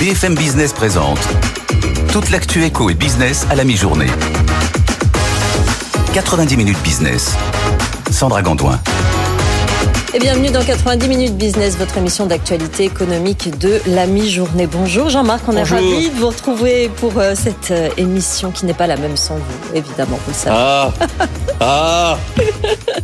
[0.00, 1.18] BFM Business présente
[2.10, 4.06] toute l'actu éco et business à la mi-journée.
[6.14, 7.36] 90 minutes business.
[8.10, 8.80] Sandra Gondouin.
[10.14, 14.66] Et bienvenue dans 90 minutes business, votre émission d'actualité économique de la mi-journée.
[14.66, 18.72] Bonjour Jean-Marc, on est ravis de vous retrouver pour euh, cette euh, émission qui n'est
[18.72, 20.56] pas la même sans vous, évidemment, vous le savez.
[20.58, 20.92] Ah
[21.60, 22.18] Ah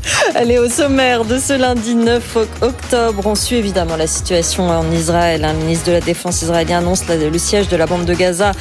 [0.35, 5.45] Allez, au sommaire de ce lundi 9 octobre, on suit évidemment la situation en Israël.
[5.45, 8.53] Un ministre de la Défense israélien annonce le siège de la bande de Gaza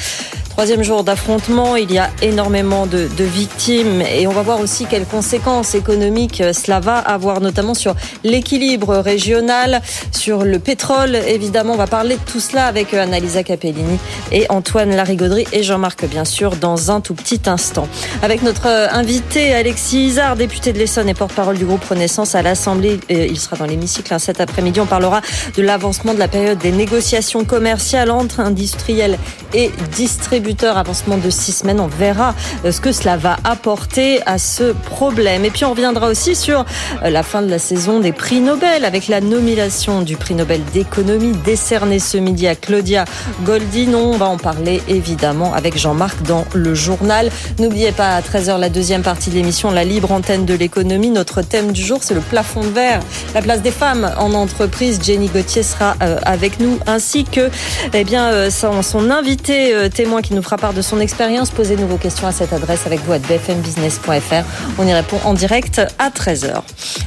[0.55, 4.85] Troisième jour d'affrontement, il y a énormément de, de, victimes et on va voir aussi
[4.85, 9.81] quelles conséquences économiques cela va avoir, notamment sur l'équilibre régional,
[10.13, 11.17] sur le pétrole.
[11.27, 13.99] Évidemment, on va parler de tout cela avec Annalisa Capellini
[14.31, 17.89] et Antoine Larigauderie et Jean-Marc, bien sûr, dans un tout petit instant.
[18.21, 23.01] Avec notre invité Alexis Isard, député de l'Essonne et porte-parole du groupe Renaissance à l'Assemblée.
[23.09, 24.79] Il sera dans l'hémicycle hein, cet après-midi.
[24.79, 25.19] On parlera
[25.57, 29.19] de l'avancement de la période des négociations commerciales entre industriels
[29.53, 31.79] et distributeurs avancement de six semaines.
[31.79, 35.45] On verra euh, ce que cela va apporter à ce problème.
[35.45, 36.65] Et puis on reviendra aussi sur
[37.03, 40.61] euh, la fin de la saison des prix Nobel avec la nomination du prix Nobel
[40.73, 43.05] d'économie décerné ce midi à Claudia
[43.43, 43.93] Goldin.
[43.93, 47.29] On va en parler évidemment avec Jean-Marc dans le journal.
[47.59, 51.09] N'oubliez pas à 13h la deuxième partie de l'émission, la libre antenne de l'économie.
[51.09, 52.99] Notre thème du jour, c'est le plafond de verre,
[53.33, 54.99] la place des femmes en entreprise.
[55.03, 57.49] Jenny Gauthier sera euh, avec nous ainsi que
[57.93, 61.49] eh bien, son invité témoin qui nous fera part de son expérience.
[61.49, 64.45] Posez-nous vos questions à cette adresse avec vous à bfmbusiness.fr.
[64.77, 66.61] On y répond en direct à 13h.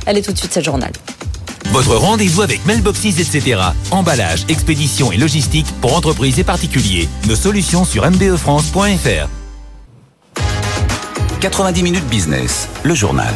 [0.07, 0.91] Allez tout de suite, c'est le journal.
[1.71, 3.61] Votre rendez-vous avec Mailboxes, etc.
[3.91, 7.09] Emballage, expédition et logistique pour entreprises et particuliers.
[7.27, 9.29] Nos solutions sur mbefrance.fr.
[11.41, 13.33] 90 minutes business, le journal.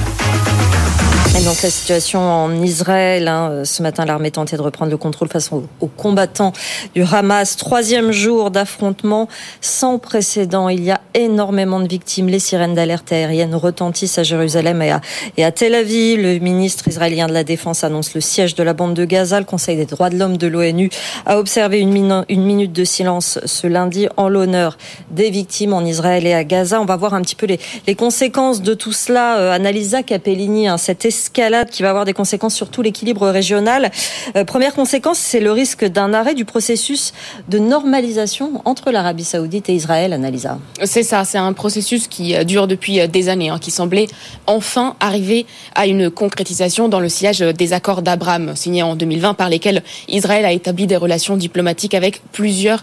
[1.35, 5.29] Et donc la situation en Israël, hein, ce matin l'armée tentait de reprendre le contrôle
[5.29, 6.53] face aux, combattants
[6.95, 7.57] du Hamas.
[7.57, 9.29] Troisième jour d'affrontement
[9.63, 10.69] sans précédent.
[10.69, 12.29] Il y a énormément de victimes.
[12.29, 15.01] Les sirènes d'alerte aérienne retentissent à Jérusalem et à,
[15.39, 16.21] et à Tel Aviv.
[16.21, 19.41] Le ministre israélien de la Défense annonce le siège de la bande de Gaza.
[19.41, 20.91] Le Conseil des droits de l'homme de l'ONU
[21.25, 24.77] a observé une, minute de silence ce lundi en l'honneur
[25.11, 26.79] des victimes en Israël et à Gaza.
[26.79, 29.39] On va voir un petit peu les, les conséquences de tout cela.
[29.39, 33.91] Euh, Capellini, hein, cette escalade qui va avoir des conséquences sur tout l'équilibre régional.
[34.35, 37.13] Euh, première conséquence, c'est le risque d'un arrêt du processus
[37.49, 40.59] de normalisation entre l'Arabie saoudite et Israël, Annalisa.
[40.83, 44.09] C'est ça, c'est un processus qui euh, dure depuis euh, des années, hein, qui semblait
[44.47, 45.47] enfin arriver
[45.77, 50.45] à une concrétisation dans le sillage des accords d'Abraham signés en 2020 par lesquels Israël
[50.45, 52.83] a établi des relations diplomatiques avec plusieurs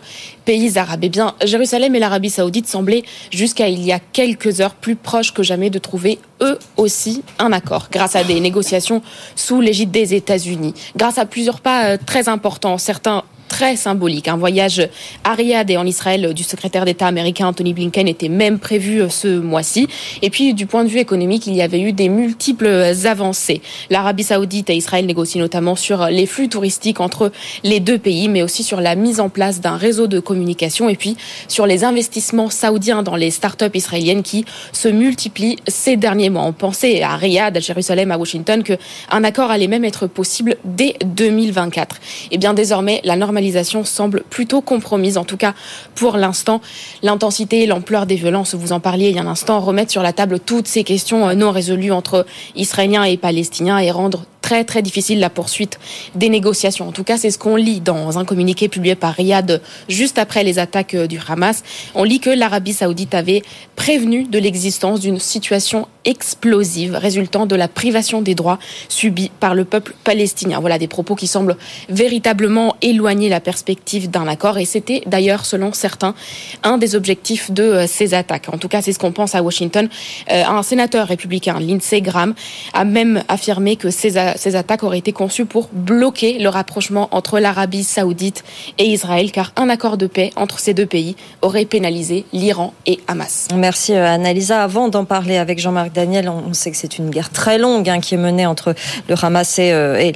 [0.49, 1.03] pays arabes.
[1.03, 5.31] Eh bien, Jérusalem et l'Arabie saoudite semblaient jusqu'à il y a quelques heures plus proches
[5.31, 9.03] que jamais de trouver eux aussi un accord grâce à des négociations
[9.35, 12.79] sous l'égide des États-Unis, grâce à plusieurs pas euh, très importants.
[12.79, 14.29] Certains très symbolique.
[14.29, 14.87] Un voyage
[15.25, 19.09] à Riyad et en Israël du secrétaire d'État américain Anthony Blinken était même prévu euh,
[19.09, 19.89] ce mois-ci.
[20.21, 23.61] Et puis, du point de vue économique, il y avait eu des multiples avancées.
[23.89, 27.31] L'Arabie saoudite et Israël négocient notamment sur les flux touristiques entre
[27.63, 30.95] les deux pays, mais aussi sur la mise en place d'un réseau de communication et
[30.95, 31.17] puis
[31.47, 36.43] sur les investissements saoudiens dans les start-up israéliennes qui se multiplient ces derniers mois.
[36.43, 40.95] On pensait à Riyad, à Jérusalem, à Washington qu'un accord allait même être possible dès
[41.03, 41.97] 2024.
[42.31, 43.38] Et bien désormais, la normalisation
[43.83, 45.53] semble plutôt compromise, en tout cas
[45.95, 46.61] pour l'instant.
[47.03, 50.03] L'intensité et l'ampleur des violences, vous en parliez il y a un instant, remettent sur
[50.03, 54.63] la table toutes ces questions euh, non résolues entre Israéliens et Palestiniens et rendre très
[54.63, 55.79] très difficile la poursuite
[56.16, 56.88] des négociations.
[56.88, 60.44] En tout cas, c'est ce qu'on lit dans un communiqué publié par Riyad juste après
[60.44, 61.63] les attaques euh, du Hamas.
[61.95, 63.44] On lit que l'Arabie saoudite avait
[63.75, 69.66] prévenu de l'existence d'une situation explosive résultant de la privation des droits subis par le
[69.66, 70.59] peuple palestinien.
[70.59, 71.57] Voilà des propos qui semblent
[71.89, 76.16] véritablement éloigner la perspective d'un accord et c'était d'ailleurs, selon certains,
[76.63, 78.47] un des objectifs de euh, ces attaques.
[78.51, 79.89] En tout cas, c'est ce qu'on pense à Washington.
[80.31, 82.33] Euh, un sénateur républicain, Lindsey Graham,
[82.73, 87.40] a même affirmé que ces ces attaques auraient été conçues pour bloquer le rapprochement entre
[87.40, 88.44] l'Arabie saoudite
[88.78, 92.99] et Israël, car un accord de paix entre ces deux pays aurait pénalisé l'Iran et
[93.08, 93.47] Hamas.
[93.55, 94.64] Merci euh, Annalisa.
[94.64, 97.99] Avant d'en parler avec Jean-Marc Daniel, on sait que c'est une guerre très longue hein,
[97.99, 98.73] qui est menée entre
[99.08, 100.11] le Hamas et, euh,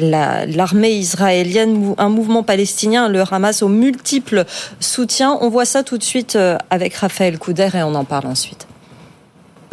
[0.48, 4.46] l'armée israélienne, un mouvement palestinien, le Hamas aux multiples
[4.80, 5.38] soutiens.
[5.42, 8.68] On voit ça tout de suite euh, avec Raphaël Couder et on en parle ensuite.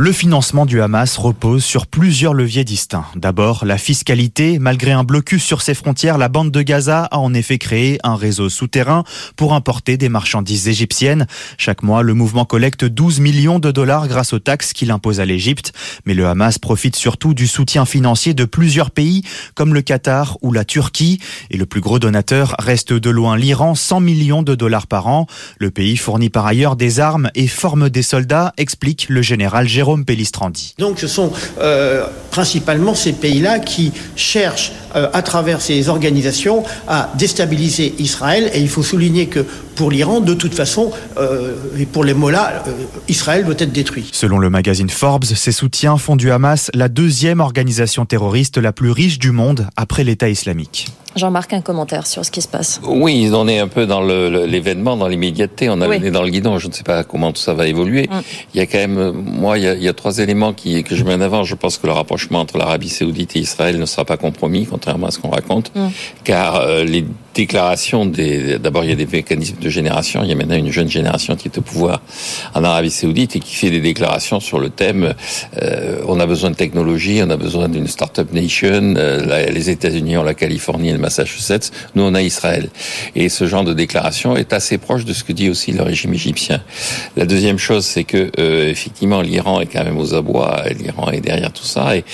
[0.02, 3.04] Le financement du Hamas repose sur plusieurs leviers distincts.
[3.16, 4.58] D'abord, la fiscalité.
[4.58, 8.16] Malgré un blocus sur ses frontières, la bande de Gaza a en effet créé un
[8.16, 9.04] réseau souterrain
[9.36, 11.26] pour importer des marchandises égyptiennes.
[11.58, 15.26] Chaque mois, le mouvement collecte 12 millions de dollars grâce aux taxes qu'il impose à
[15.26, 15.74] l'Égypte.
[16.06, 19.22] Mais le Hamas profite surtout du soutien financier de plusieurs pays
[19.54, 21.20] comme le Qatar ou la Turquie.
[21.50, 25.26] Et le plus gros donateur reste de loin l'Iran, 100 millions de dollars par an.
[25.58, 29.89] Le pays fournit par ailleurs des armes et forme des soldats, explique le général Jérôme
[30.78, 37.10] donc ce sont euh, principalement ces pays-là qui cherchent euh, à travers ces organisations à
[37.18, 39.44] déstabiliser Israël et il faut souligner que
[39.76, 42.64] pour l'Iran, de toute façon, euh, et pour les Mollahs,
[43.08, 44.10] Israël doit être détruit.
[44.12, 48.90] Selon le magazine Forbes, ces soutiens font du Hamas la deuxième organisation terroriste la plus
[48.90, 50.88] riche du monde après l'État islamique.
[51.16, 52.80] Jean-Marc, un commentaire sur ce qui se passe.
[52.84, 55.68] Oui, on est un peu dans l'événement, dans l'immédiateté.
[55.68, 56.10] On a oui.
[56.10, 56.58] dans le guidon.
[56.58, 58.08] Je ne sais pas comment tout ça va évoluer.
[58.10, 58.20] Mm.
[58.54, 60.84] Il y a quand même, moi, il y a, il y a trois éléments qui,
[60.84, 61.42] que je mets en avant.
[61.42, 65.08] Je pense que le rapprochement entre l'Arabie Saoudite et Israël ne sera pas compromis, contrairement
[65.08, 65.88] à ce qu'on raconte, mm.
[66.24, 67.04] car euh, les
[67.34, 68.58] déclaration des.
[68.58, 70.22] D'abord, il y a des mécanismes de génération.
[70.22, 72.02] Il y a maintenant une jeune génération qui est au pouvoir
[72.54, 75.14] en Arabie Saoudite et qui fait des déclarations sur le thème
[75.62, 78.94] euh, on a besoin de technologie, on a besoin d'une start-up nation.
[78.96, 81.70] Euh, les États-Unis ont la Californie et le Massachusetts.
[81.94, 82.68] Nous, on a Israël.
[83.14, 86.14] Et ce genre de déclaration est assez proche de ce que dit aussi le régime
[86.14, 86.62] égyptien.
[87.16, 90.64] La deuxième chose, c'est que euh, effectivement, l'Iran est quand même aux abois.
[90.78, 91.96] L'Iran est derrière tout ça.
[91.96, 92.04] Et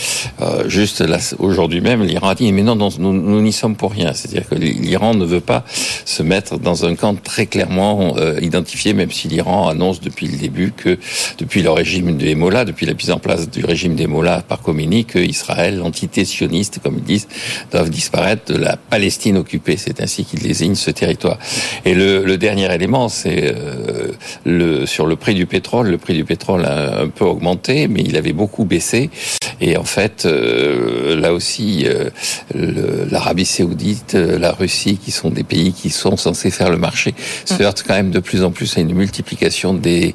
[0.41, 1.05] euh, juste
[1.39, 4.13] aujourd'hui même, l'Iran a dit mais non, non nous n'y sommes pour rien.
[4.13, 5.65] C'est-à-dire que l'Iran ne veut pas
[6.05, 10.37] se mettre dans un camp très clairement euh, identifié, même si l'Iran annonce depuis le
[10.37, 10.99] début que,
[11.39, 14.63] depuis le régime des Mollahs, depuis la mise en place du régime des Mollahs par
[14.63, 17.29] Khomeini, que Israël, l'entité sioniste, comme ils disent,
[17.73, 19.77] doivent disparaître de la Palestine occupée.
[19.77, 21.39] C'est ainsi qu'ils désignent ce territoire.
[21.85, 23.55] Et le, dernier élément, c'est
[24.47, 25.89] euh, sur le prix du pétrole.
[25.89, 29.11] Le prix du pétrole a un peu augmenté, mais il avait beaucoup baissé.
[29.61, 31.87] Et en fait, euh, là aussi,
[32.55, 37.15] l'Arabie saoudite, la Russie, qui sont des pays qui sont censés faire le marché,
[37.45, 37.63] se mm.
[37.63, 40.15] heurtent quand même de plus en plus à une multiplication des,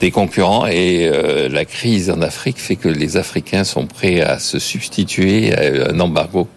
[0.00, 0.66] des concurrents.
[0.66, 5.54] Et euh, la crise en Afrique fait que les Africains sont prêts à se substituer
[5.54, 6.48] à un embargo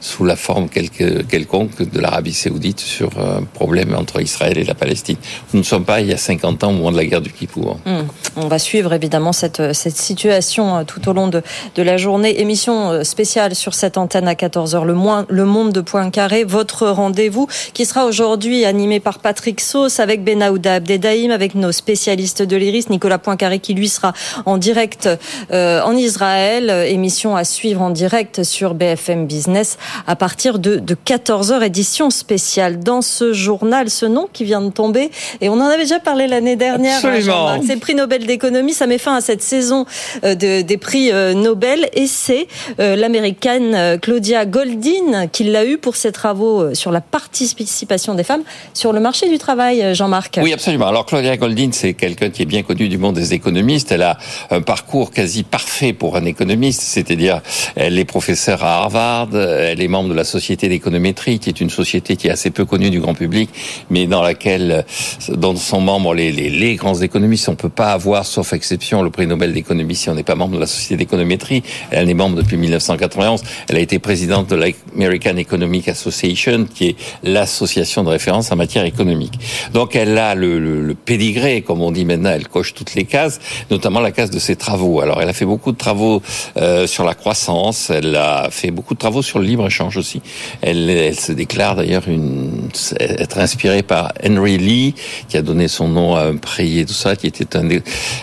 [0.00, 4.74] sous la forme quelque, quelconque de l'Arabie saoudite sur un problème entre Israël et la
[4.74, 5.16] Palestine.
[5.52, 7.32] Nous ne sommes pas il y a 50 ans au moment de la guerre du
[7.32, 7.78] Kippour.
[7.86, 8.00] Mm.
[8.36, 11.42] On va suivre évidemment cette, cette situation euh, tout au long de,
[11.74, 12.40] de la journée.
[12.40, 16.44] Émission euh, spéciale sur cette antenne à 14h, le, moins, le monde de Poincaré.
[16.44, 21.72] Votre rendez rendez-vous qui sera aujourd'hui animé par Patrick Sauce avec Benaouda Abdedaïm, avec nos
[21.72, 24.12] spécialistes de l'IRIS, Nicolas Poincaré qui lui sera
[24.46, 25.08] en direct
[25.50, 26.70] euh, en Israël.
[26.70, 32.78] Émission à suivre en direct sur BFM Business à partir de, de 14h, édition spéciale.
[32.78, 35.10] Dans ce journal, ce nom qui vient de tomber,
[35.40, 38.86] et on en avait déjà parlé l'année dernière, hein, c'est le prix Nobel d'économie, ça
[38.86, 39.86] met fin à cette saison
[40.22, 42.46] euh, de, des prix euh, Nobel, et c'est
[42.78, 48.42] l'américaine Claudia Goldin qui l'a eu pour ses travaux sur la participation des femmes
[48.74, 50.38] sur le marché du travail, Jean-Marc.
[50.42, 50.86] Oui, absolument.
[50.86, 53.92] Alors Claudia Goldin, c'est quelqu'un qui est bien connu du monde des économistes.
[53.92, 54.18] Elle a
[54.50, 57.40] un parcours quasi parfait pour un économiste, c'est-à-dire
[57.76, 61.70] elle est professeure à Harvard, elle est membre de la Société d'économétrie, qui est une
[61.70, 63.50] société qui est assez peu connue du grand public,
[63.90, 64.84] mais dans laquelle,
[65.28, 67.48] dans son membre, les, les, les grands économistes.
[67.48, 70.56] On peut pas avoir, sauf exception, le prix Nobel d'économie si on n'est pas membre
[70.56, 71.62] de la Société d'économétrie.
[71.90, 73.42] Elle est membre depuis 1991.
[73.68, 78.84] Elle a été présidente de l'American Economic Association, qui est l'association de référence en matière
[78.84, 79.38] économique.
[79.72, 83.04] Donc elle a le, le, le, pédigré, comme on dit maintenant, elle coche toutes les
[83.04, 83.40] cases,
[83.70, 85.00] notamment la case de ses travaux.
[85.00, 86.22] Alors elle a fait beaucoup de travaux
[86.56, 90.20] euh, sur la croissance, elle a fait beaucoup de travaux sur le libre-échange aussi.
[90.62, 92.68] Elle, elle se déclare d'ailleurs une,
[93.00, 94.94] être inspirée par Henry Lee,
[95.28, 97.68] qui a donné son nom à un prix et tout ça, qui était un,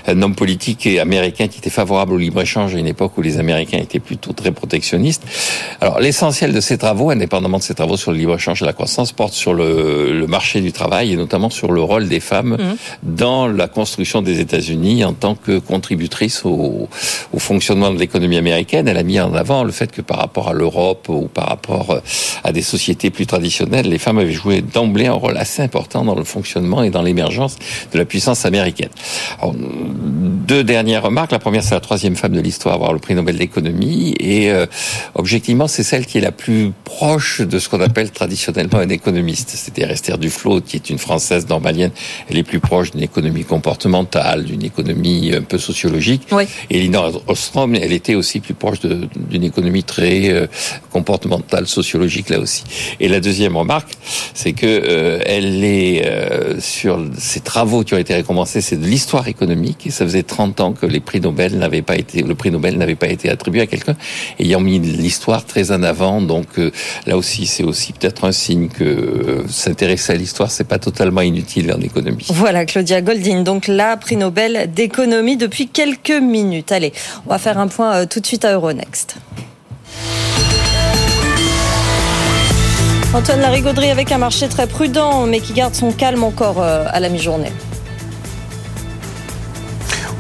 [0.08, 3.38] un homme politique et américain qui était favorable au libre-échange à une époque où les
[3.38, 5.24] Américains étaient plutôt très protectionnistes.
[5.82, 9.34] Alors l'essentiel de ses travaux, indépendamment de ses travaux sur le libre-échange la croissance porte
[9.34, 12.75] sur le, le, marché du travail et notamment sur le rôle des femmes mmh.
[13.03, 16.89] dans la construction des États-Unis en tant que contributrice au,
[17.31, 18.88] au fonctionnement de l'économie américaine.
[18.88, 22.01] Elle a mis en avant le fait que par rapport à l'Europe ou par rapport
[22.43, 26.15] à des sociétés plus traditionnelles, les femmes avaient joué d'emblée un rôle assez important dans
[26.15, 27.57] le fonctionnement et dans l'émergence
[27.93, 28.89] de la puissance américaine.
[29.39, 31.31] Alors, deux dernières remarques.
[31.31, 34.51] La première, c'est la troisième femme de l'histoire à avoir le prix Nobel d'économie et
[34.51, 34.65] euh,
[35.13, 38.90] objectivement, c'est celle qui est la plus proche de ce qu'on appelle traditionnellement traditionnellement un
[38.90, 39.50] économiste.
[39.56, 41.92] C'était Esther Duflo, qui est une Française normalienne.
[42.30, 46.28] Elle est plus proche d'une économie comportementale, d'une économie un peu sociologique.
[46.70, 50.48] Et Elinor Ostrom, elle était aussi plus proche d'une économie très euh,
[50.92, 52.64] comportementale, sociologique là aussi.
[53.00, 53.90] Et la deuxième remarque,
[54.34, 58.86] c'est que euh, elle est euh, sur ses travaux qui ont été récompensés, c'est de
[58.86, 59.88] l'histoire économique.
[59.88, 62.78] Et ça faisait 30 ans que les prix Nobel n'avaient pas été, le prix Nobel
[62.78, 63.96] n'avait pas été attribué à quelqu'un,
[64.40, 66.22] ayant mis l'histoire très en avant.
[66.22, 66.48] Donc
[67.06, 68.32] là aussi, c'est aussi peut-être un
[68.74, 72.28] que s'intéresser à l'histoire, c'est pas totalement inutile en économie.
[72.30, 76.72] Voilà, Claudia Goldin, donc là, prix Nobel d'économie depuis quelques minutes.
[76.72, 76.94] Allez,
[77.25, 79.18] on va faire un point tout de suite à Euronext.
[83.16, 87.00] Antoine Larigauderie avec un marché très prudent, mais qui garde son calme encore euh, à
[87.00, 87.52] la mi-journée.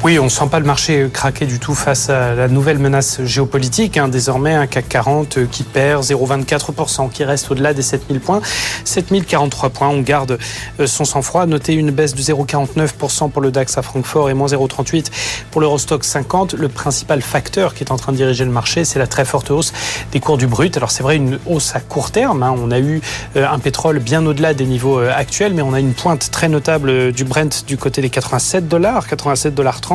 [0.05, 3.23] Oui, on ne sent pas le marché craquer du tout face à la nouvelle menace
[3.23, 3.97] géopolitique.
[3.97, 4.07] Hein.
[4.07, 8.39] Désormais, un CAC 40 qui perd 0,24%, qui reste au-delà des 7000 points.
[8.83, 10.37] 7043 points, on garde
[10.79, 11.47] euh, son sang-froid.
[11.47, 15.05] Notez une baisse de 0,49% pour le DAX à Francfort et moins 0,38%
[15.49, 16.53] pour l'Eurostock 50.
[16.53, 19.49] Le principal facteur qui est en train de diriger le marché, c'est la très forte
[19.49, 19.73] hausse
[20.11, 20.77] des cours du brut.
[20.77, 22.43] Alors c'est vrai, une hausse à court terme.
[22.43, 22.53] Hein.
[22.63, 23.01] On a eu
[23.37, 26.47] euh, un pétrole bien au-delà des niveaux euh, actuels, mais on a une pointe très
[26.47, 29.94] notable du Brent du côté des 87 dollars, 87 dollars 30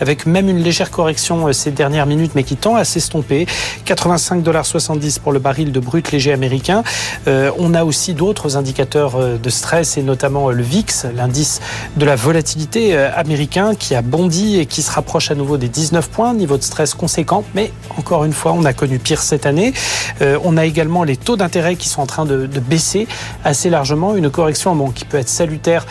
[0.00, 3.46] avec même une légère correction euh, ces dernières minutes, mais qui tend à s'estomper.
[3.86, 6.82] 85,70$ pour le baril de brut léger américain.
[7.26, 11.60] Euh, on a aussi d'autres indicateurs euh, de stress, et notamment le VIX, l'indice
[11.96, 16.08] de la volatilité américain, qui a bondi et qui se rapproche à nouveau des 19
[16.08, 19.72] points, niveau de stress conséquent, mais encore une fois, on a connu pire cette année.
[20.20, 23.06] on a également les taux d'intérêt qui sont en train de, baisser
[23.44, 25.86] assez largement, une correction bon, qui peut être salutaire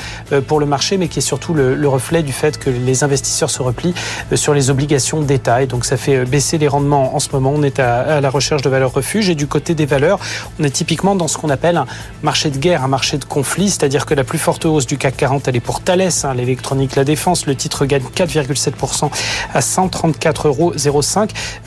[0.48, 3.37] pour le marché, mais qui est surtout le, le reflet du fait que les investisseurs
[3.46, 3.94] se replient
[4.32, 5.62] euh, sur les obligations d'État.
[5.62, 7.54] Et donc ça fait euh, baisser les rendements en ce moment.
[7.56, 9.30] On est à, la recherche de valeurs refuge.
[9.30, 10.20] Et du côté des valeurs,
[10.60, 11.86] on est typiquement dans ce qu'on appelle un
[12.24, 13.70] marché de guerre, un marché de conflit.
[13.70, 16.96] C'est-à-dire que la plus forte hausse du CAC 40, elle est pour Thales, hein, l'électronique,
[16.96, 17.46] la défense.
[17.46, 19.12] Le titre gagne 4,7%
[19.54, 20.74] à 134,05 euros.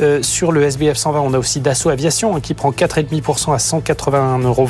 [0.00, 3.58] Euh, sur le SBF 120, on a aussi Dassault Aviation hein, qui prend 4,5% à
[3.58, 4.68] 181,20 euros.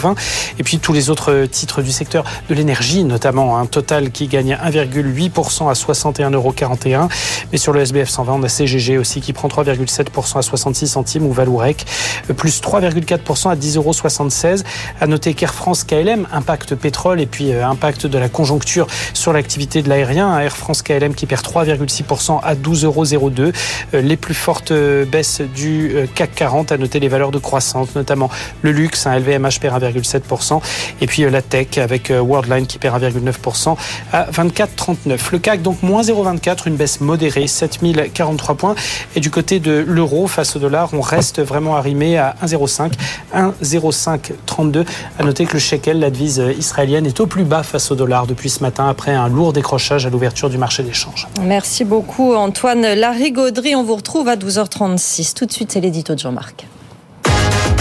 [0.59, 4.59] Et puis tous les autres titres du secteur de l'énergie, notamment un Total qui gagne
[4.63, 6.55] 1,8% à 61,41 euros.
[6.87, 11.27] Mais sur le SBF 120, on a CGG aussi qui prend 3,7% à 66 centimes
[11.27, 11.87] ou Valourec
[12.29, 14.65] euh, plus 3,4% à 10,76 euros.
[15.01, 19.33] À noter qu'Air France KLM, impact pétrole et puis euh, impact de la conjoncture sur
[19.33, 20.39] l'activité de l'aérien.
[20.39, 23.31] Air France KLM qui perd 3,6% à 12,02 euros.
[23.31, 28.31] Euh, les plus fortes baisses du CAC 40 à noter les valeurs de croissance, notamment
[28.63, 30.61] le luxe, un LVMH perd 1,7%
[31.01, 33.77] et puis la tech avec Worldline qui perd 1,9%
[34.13, 35.19] à 24,39.
[35.33, 38.75] Le CAC donc moins 0,24, une baisse modérée, 7043 points.
[39.15, 42.93] Et du côté de l'euro face au dollar, on reste vraiment arrimé à 1,05,
[43.35, 44.85] 1,0532.
[45.19, 48.27] À noter que le shekel, la devise israélienne, est au plus bas face au dollar
[48.27, 51.29] depuis ce matin après un lourd décrochage à l'ouverture du marché d'échange.
[51.43, 53.75] Merci beaucoup Antoine Larigauderie.
[53.75, 55.35] On vous retrouve à 12h36.
[55.35, 56.67] Tout de suite, c'est l'édito de Jean-Marc.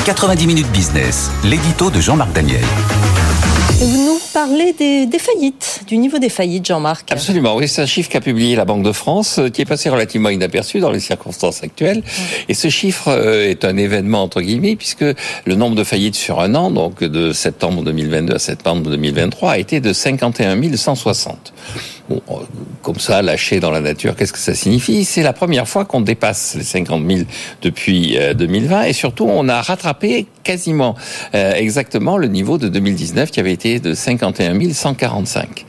[0.06, 2.64] 90 minutes business, l'édito de Jean-Marc Daniel.
[3.82, 7.12] Nous parlez des, faillites, du niveau des faillites, Jean-Marc.
[7.12, 9.90] Absolument, oui, c'est un chiffre qu'a publié la Banque de France, euh, qui est passé
[9.90, 12.04] relativement inaperçu dans les circonstances actuelles.
[12.48, 16.40] Et ce chiffre euh, est un événement, entre guillemets, puisque le nombre de faillites sur
[16.40, 21.54] un an, donc de septembre 2022 à septembre 2023, a été de 51 160.
[22.12, 22.16] Euh,
[22.82, 25.06] comme ça, lâché dans la nature, qu'est-ce que ça signifie?
[25.06, 27.22] C'est la première fois qu'on dépasse les 50 000
[27.62, 30.96] depuis 2020, et surtout, on a rattrapé quasiment
[31.34, 35.66] exactement le niveau de 2019 qui avait été de 51 145.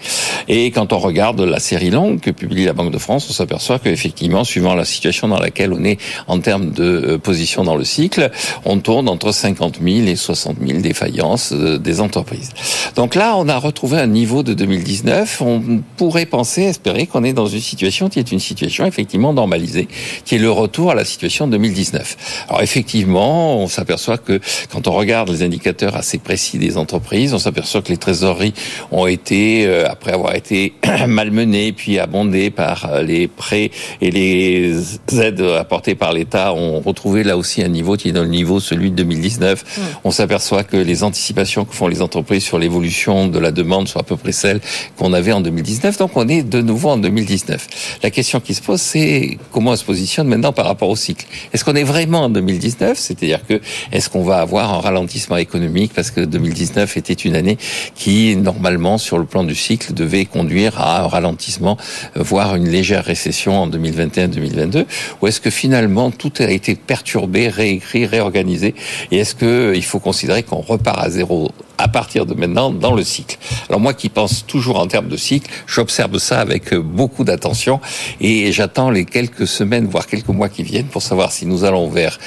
[0.49, 3.78] Et quand on regarde la série longue que publie la Banque de France, on s'aperçoit
[3.78, 7.85] qu'effectivement, suivant la situation dans laquelle on est en termes de euh, position dans le
[7.85, 8.30] cycle,
[8.64, 12.50] on tourne entre 50 000 et 60 000 défaillances euh, des entreprises.
[12.97, 15.42] Donc là, on a retrouvé un niveau de 2019.
[15.42, 19.88] On pourrait penser, espérer qu'on est dans une situation qui est une situation effectivement normalisée,
[20.25, 22.46] qui est le retour à la situation de 2019.
[22.49, 24.40] Alors effectivement, on s'aperçoit que
[24.72, 28.54] quand on regarde les indicateurs assez précis des entreprises, on s'aperçoit que les trésoreries
[28.90, 30.72] ont été, euh, après avoir été
[31.08, 33.70] malmenées puis abondées par euh, les prêts
[34.00, 34.76] et les
[35.20, 38.60] aides apportées par l'État, ont retrouvé là aussi un niveau qui est dans le niveau
[38.60, 39.64] celui de 2019.
[39.64, 39.80] Mm.
[40.04, 43.99] On s'aperçoit que les anticipations que font les entreprises sur l'évolution de la demande sont
[43.99, 44.60] à peu près celles
[44.96, 45.99] qu'on avait en 2019.
[45.99, 47.98] Donc on est de nouveau en 2019.
[48.02, 51.26] La question qui se pose, c'est comment on se positionne maintenant par rapport au cycle.
[51.52, 53.60] Est-ce qu'on est vraiment en 2019 C'est-à-dire que
[53.92, 55.92] est-ce qu'on va avoir un ralentissement économique?
[55.94, 57.58] Parce que 2019 était une année
[57.94, 61.76] qui, normalement, sur le plan du cycle, devait conduire à un ralentissement,
[62.16, 64.86] euh, voire une légère récession en 2021-2022
[65.20, 68.74] Ou est-ce que finalement, tout a été perturbé, réécrit, réorganisé?
[69.10, 71.50] Et est-ce qu'il faut considérer qu'on repart à zéro
[71.80, 73.38] à partir de maintenant dans le cycle.
[73.68, 77.80] Alors moi qui pense toujours en termes de cycle, j'observe ça avec beaucoup d'attention
[78.20, 81.88] et j'attends les quelques semaines, voire quelques mois qui viennent pour savoir si nous allons
[81.88, 82.18] vers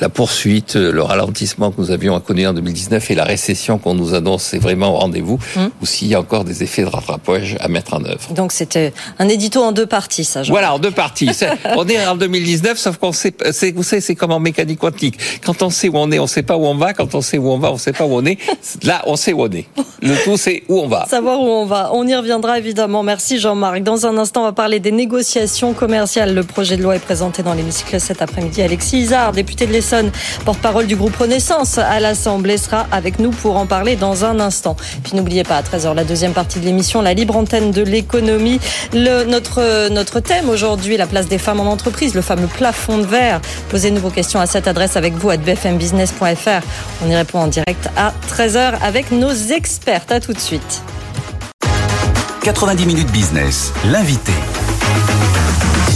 [0.00, 4.14] la poursuite, le ralentissement que nous avions connu en 2019 et la récession qu'on nous
[4.14, 5.70] annonce c'est vraiment au rendez-vous hum.
[5.80, 8.32] ou s'il y a encore des effets de rattrapage à mettre en œuvre.
[8.34, 10.42] Donc c'était un édito en deux parties, ça.
[10.42, 10.52] Jean.
[10.52, 11.30] Voilà, en deux parties.
[11.76, 13.34] on est en 2019, sauf qu'on sait,
[13.74, 15.18] vous savez, c'est comme en mécanique quantique.
[15.44, 16.92] Quand on sait où on est, on sait pas où on va.
[16.94, 18.38] Quand on sait où on va, on sait pas où on est.
[18.82, 19.66] Là, on sait où on est.
[20.02, 21.06] Le tout, c'est où on va.
[21.08, 21.90] Savoir où on va.
[21.92, 23.02] On y reviendra évidemment.
[23.02, 23.82] Merci Jean-Marc.
[23.82, 26.34] Dans un instant, on va parler des négociations commerciales.
[26.34, 28.62] Le projet de loi est présenté dans l'hémicycle cet après-midi.
[28.62, 30.10] Alexis Isard, député de l'Essonne,
[30.46, 34.76] porte-parole du groupe Renaissance à l'Assemblée, sera avec nous pour en parler dans un instant.
[35.04, 38.60] Puis n'oubliez pas, à 13h, la deuxième partie de l'émission, la libre antenne de l'économie.
[38.94, 43.42] notre, notre thème aujourd'hui, la place des femmes en entreprise, le fameux plafond de verre.
[43.68, 46.66] Posez-nous vos questions à cette adresse avec vous à bfmbusiness.fr.
[47.04, 50.04] On y répond en direct à 13h avec nos experts.
[50.10, 50.82] À tout de suite.
[52.42, 54.32] 90 minutes business, l'invité.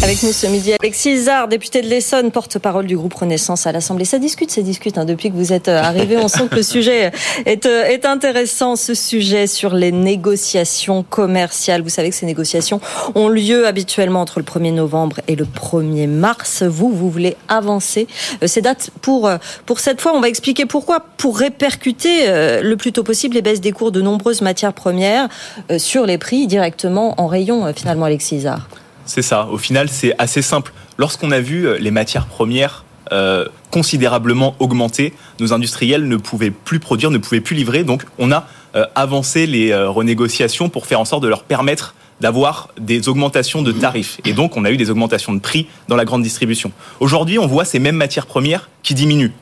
[0.05, 4.05] Avec nous ce midi, Alexis Izard, député de l'Essonne, porte-parole du groupe Renaissance à l'Assemblée.
[4.05, 4.99] Ça discute, ça discute.
[4.99, 5.07] Hein.
[5.07, 7.11] Depuis que vous êtes euh, arrivé, on sent que le sujet
[7.47, 11.81] est, euh, est intéressant, ce sujet sur les négociations commerciales.
[11.81, 12.83] Vous savez que ces négociations
[13.15, 16.65] ont lieu habituellement entre le 1er novembre et le 1er mars.
[16.65, 18.07] Vous, vous voulez avancer
[18.43, 19.31] euh, ces dates pour,
[19.65, 20.13] pour cette fois.
[20.15, 21.01] On va expliquer pourquoi.
[21.17, 22.27] Pour répercuter
[22.61, 25.31] le plus tôt possible les baisses des cours de nombreuses matières premières
[25.79, 28.69] sur les prix directement en rayon, finalement, Alexis Izard.
[29.07, 29.49] C'est ça.
[29.51, 30.73] Au final, c'est assez simple.
[30.99, 36.81] Lorsqu'on a vu euh, les matières premières euh, considérablement augmenter, nos industriels ne pouvaient plus
[36.81, 37.85] produire, ne pouvaient plus livrer.
[37.85, 38.47] Donc, on a
[38.77, 43.73] euh, avancé les renégociations pour faire en sorte de leur permettre d'avoir des augmentations de
[43.73, 44.21] tarifs.
[44.25, 46.71] Et donc, on a eu des augmentations de prix dans la grande distribution.
[47.01, 49.33] Aujourd'hui, on voit ces mêmes matières premières qui diminuent.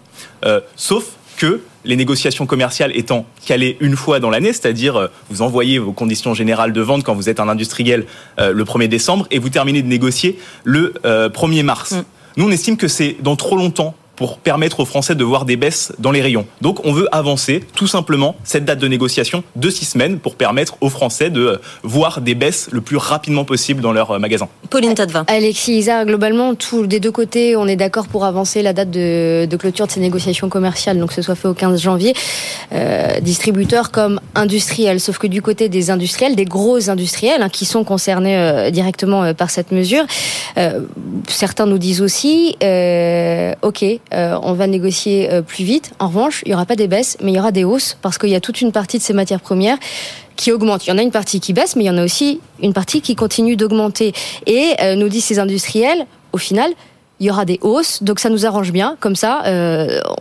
[0.74, 1.04] sauf
[1.36, 5.92] que les négociations commerciales étant calées une fois dans l'année, c'est-à-dire euh, vous envoyez vos
[5.92, 8.06] conditions générales de vente quand vous êtes un industriel
[8.38, 11.92] euh, le 1er décembre et vous terminez de négocier le 1er euh, mars.
[11.92, 12.04] Mm.
[12.36, 15.56] Nous, on estime que c'est dans trop longtemps pour permettre aux Français de voir des
[15.56, 16.46] baisses dans les rayons.
[16.60, 20.76] Donc on veut avancer tout simplement cette date de négociation de six semaines pour permettre
[20.80, 24.48] aux Français de voir des baisses le plus rapidement possible dans leurs magasins.
[24.70, 25.24] Pauline Tadevin.
[25.28, 29.46] Alexis Isa, globalement, tout, des deux côtés, on est d'accord pour avancer la date de,
[29.58, 32.14] clôture de ces négociations commerciales, donc que ce soit fait au 15 janvier,
[32.72, 35.00] euh, distributeurs comme industriels.
[35.00, 39.24] Sauf que du côté des industriels, des gros industriels hein, qui sont concernés euh, directement
[39.24, 40.04] euh, par cette mesure,
[41.28, 42.56] certains nous disent aussi,
[43.62, 45.92] ok, euh, on va négocier euh, plus vite.
[45.98, 48.18] En revanche, il n'y aura pas des baisses, mais il y aura des hausses parce
[48.18, 49.78] qu'il y a toute une partie de ces matières premières
[50.36, 50.86] qui augmentent.
[50.86, 52.72] Il y en a une partie qui baisse, mais il y en a aussi une
[52.72, 54.12] partie qui continue d'augmenter.
[54.46, 56.70] Et euh, nous disent ces industriels, au final,
[57.20, 58.96] il y aura des hausses, donc ça nous arrange bien.
[58.98, 59.42] Comme ça,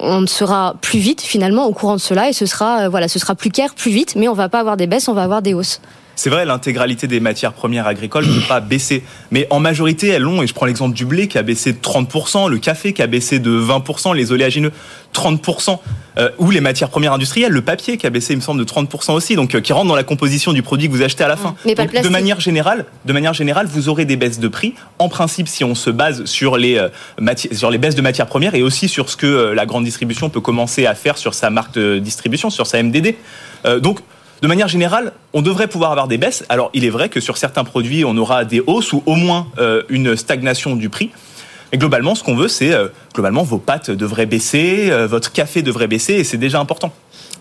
[0.02, 3.34] on sera plus vite finalement au courant de cela et ce sera voilà, ce sera
[3.34, 5.56] plus clair plus vite, mais on va pas avoir des baisses, on va avoir des
[5.56, 5.82] hausses.
[6.16, 9.04] C'est vrai, l'intégralité des matières premières agricoles ne peut pas baisser.
[9.32, 10.44] Mais en majorité, elles l'ont.
[10.44, 13.08] Et je prends l'exemple du blé qui a baissé de 30%, le café qui a
[13.08, 14.72] baissé de 20%, les oléagineux
[15.14, 15.80] 30%,
[16.18, 18.70] euh, ou les matières premières industrielles, le papier qui a baissé, il me semble, de
[18.70, 21.28] 30% aussi, donc euh, qui rentre dans la composition du produit que vous achetez à
[21.28, 21.56] la fin.
[21.66, 24.74] Mais pas de manière générale, de manière générale, vous aurez des baisses de prix.
[25.00, 26.90] En principe, si on se base sur les euh,
[27.54, 30.42] sur les baisses de matières premières et aussi sur ce que la grande distribution peut
[30.42, 33.16] commencer à faire sur sa marque de distribution, sur sa MDD.
[33.80, 34.00] donc
[34.42, 36.44] de manière générale, on devrait pouvoir avoir des baisses.
[36.50, 39.48] Alors, il est vrai que sur certains produits, on aura des hausses ou au moins
[39.60, 41.12] euh, une stagnation du prix.
[41.72, 45.62] Mais globalement, ce qu'on veut, c'est euh, globalement vos pâtes devraient baisser, euh, votre café
[45.62, 46.92] devrait baisser, et c'est déjà important.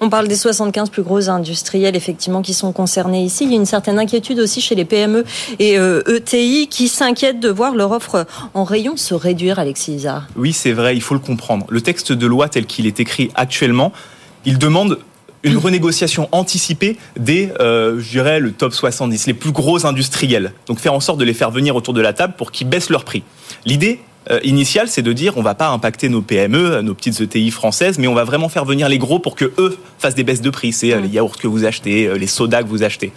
[0.02, 3.44] On parle des 75 plus gros industriels effectivement qui sont concernés ici.
[3.44, 5.24] Il y a une certaine inquiétude aussi chez les PME
[5.58, 10.26] et ETI e qui s'inquiètent de voir leur offre en rayon se réduire, Alexis Isard.
[10.36, 11.66] Oui, c'est vrai, il faut le comprendre.
[11.68, 13.92] Le texte de loi tel qu'il est écrit actuellement,
[14.46, 14.98] il demande
[15.42, 20.53] une renégociation anticipée des, euh, je dirais, le top 70, les plus gros industriels.
[20.66, 22.90] Donc faire en sorte de les faire venir autour de la table pour qu'ils baissent
[22.90, 23.22] leur prix.
[23.64, 24.00] L'idée
[24.31, 27.98] euh, initiale, c'est de dire on va pas impacter nos PME, nos petites ETI françaises,
[27.98, 30.50] mais on va vraiment faire venir les gros pour que eux fassent des baisses de
[30.50, 30.72] prix.
[30.72, 33.12] C'est euh, les yaourts que vous achetez, les sodas que vous achetez.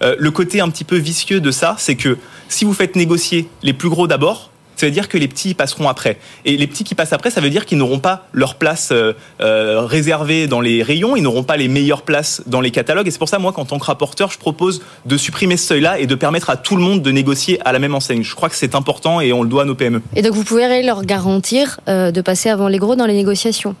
[0.00, 2.16] le côté un petit peu vicieux de ça, c'est que
[2.48, 5.88] si vous faites négocier les plus gros d'abord, ça veut dire que les petits passeront
[5.88, 6.18] après.
[6.44, 9.12] Et les petits qui passent après, ça veut dire qu'ils n'auront pas leur place euh,
[9.40, 13.06] euh, réservée dans les rayons, ils n'auront pas les meilleures places dans les catalogues.
[13.06, 15.98] Et c'est pour ça, moi, qu'en tant que rapporteur, je propose de supprimer ce seuil-là
[15.98, 18.22] et de permettre à tout le monde de négocier à la même enseigne.
[18.22, 20.00] Je crois que c'est important et on le doit à nos PME.
[20.16, 23.76] Et donc, vous pouvez leur garantir euh, de passer avant les gros dans les négociations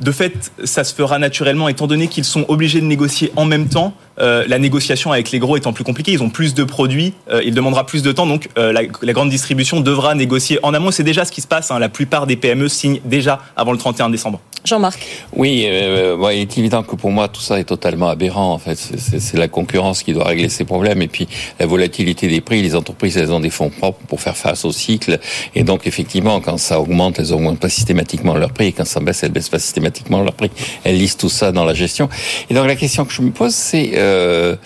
[0.00, 3.68] de fait, ça se fera naturellement, étant donné qu'ils sont obligés de négocier en même
[3.68, 3.94] temps.
[4.18, 7.42] Euh, la négociation avec les gros étant plus compliquée, ils ont plus de produits, euh,
[7.44, 10.90] il demandera plus de temps, donc euh, la, grande distribution devra négocier en amont.
[10.90, 11.70] C'est déjà ce qui se passe.
[11.70, 11.78] Hein.
[11.78, 14.40] La plupart des PME signent déjà avant le 31 décembre.
[14.64, 15.06] Jean-Marc.
[15.34, 18.52] Oui, euh, il est évident que pour moi tout ça est totalement aberrant.
[18.52, 22.40] En fait, c'est la concurrence qui doit régler ces problèmes et puis la volatilité des
[22.40, 22.62] prix.
[22.62, 25.18] Les entreprises, elles ont des fonds propres pour faire face au cycle
[25.54, 29.00] et donc effectivement, quand ça augmente, elles augmentent pas systématiquement leur prix et quand ça
[29.00, 30.50] baisse, elles baissent pas systématiquement leur prix.
[30.84, 32.08] Elles lisent tout ça dans la gestion.
[32.50, 34.56] Et donc la question que je me pose, c'est euh,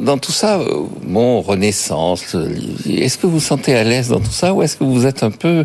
[0.00, 2.36] dans tout ça, euh, bon, Renaissance,
[2.88, 5.22] est-ce que vous vous sentez à l'aise dans tout ça ou est-ce que vous êtes
[5.22, 5.64] un peu,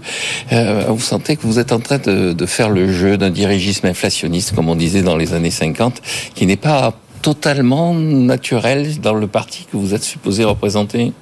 [0.51, 4.53] euh, vous sentez que vous êtes en train de, faire le jeu d'un dirigisme inflationniste,
[4.55, 6.01] comme on disait dans les années 50,
[6.35, 11.13] qui n'est pas totalement naturel dans le parti que vous êtes supposé représenter?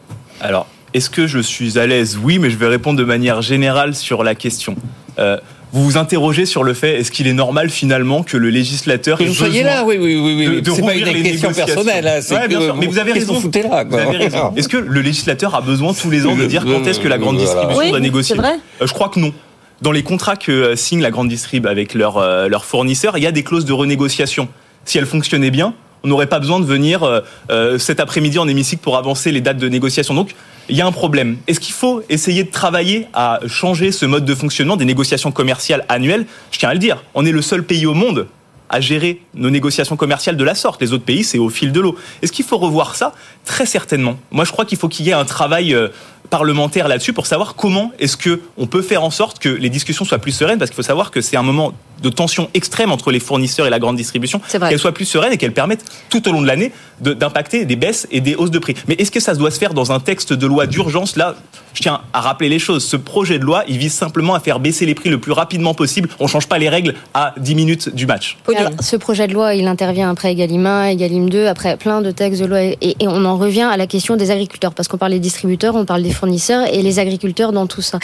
[0.42, 2.18] Alors, est-ce que je suis à l'aise?
[2.22, 4.76] Oui, mais je vais répondre de manière générale sur la question.
[5.20, 5.38] Euh,
[5.72, 9.24] vous vous interrogez sur le fait est-ce qu'il est normal finalement que le législateur que
[9.24, 12.62] vous soyez là oui oui oui oui c'est pas une question personnelle hein, ouais, bien
[12.62, 12.76] sûr.
[12.76, 13.34] mais vous avez raison.
[13.34, 14.54] vous là vous avez raison.
[14.56, 17.18] Est-ce que le législateur a besoin tous les ans de dire quand est-ce que la
[17.18, 18.56] grande distribution oui, doit négocier vrai.
[18.82, 19.34] Euh, je crois que non.
[19.82, 23.24] Dans les contrats que euh, signe la grande distrib avec leurs euh, leurs fournisseurs il
[23.24, 24.48] y a des clauses de renégociation.
[24.86, 28.48] Si elles fonctionnaient bien on n'aurait pas besoin de venir euh, euh, cet après-midi en
[28.48, 30.14] hémicycle pour avancer les dates de négociation.
[30.14, 30.36] Donc,
[30.70, 31.38] il y a un problème.
[31.48, 35.86] Est-ce qu'il faut essayer de travailler à changer ce mode de fonctionnement des négociations commerciales
[35.90, 36.26] annuelles?
[36.52, 38.28] Je tiens à le dire, on est le seul pays au monde
[38.70, 40.82] à gérer nos négociations commerciales de la sorte.
[40.82, 41.98] Les autres pays, c'est au fil de l'eau.
[42.22, 43.14] Est-ce qu'il faut revoir ça?
[43.44, 44.20] Très certainement.
[44.32, 45.88] Moi, je crois qu'il faut qu'il y ait un travail euh,
[46.30, 50.06] parlementaire là-dessus pour savoir comment est-ce que on peut faire en sorte que les discussions
[50.06, 53.12] soient plus sereines, parce qu'il faut savoir que c'est un moment de tension extrême entre
[53.12, 56.32] les fournisseurs et la grande distribution, qu'elles soient plus sereines et qu'elles permettent tout au
[56.32, 58.76] long de l'année d'impacter des baisses et des hausses de prix.
[58.88, 61.15] Mais est-ce que ça doit se faire dans un texte de loi d'urgence?
[61.15, 61.36] Là,
[61.74, 62.86] je tiens à rappeler les choses.
[62.86, 65.74] Ce projet de loi, il vise simplement à faire baisser les prix le plus rapidement
[65.74, 66.10] possible.
[66.20, 68.38] On ne change pas les règles à 10 minutes du match.
[68.56, 72.12] Alors, ce projet de loi, il intervient après Egalim 1, Egalim 2, après plein de
[72.12, 72.62] textes de loi.
[72.62, 75.76] Et, et on en revient à la question des agriculteurs, parce qu'on parle des distributeurs,
[75.76, 77.98] on parle des fournisseurs et les agriculteurs dans tout ça.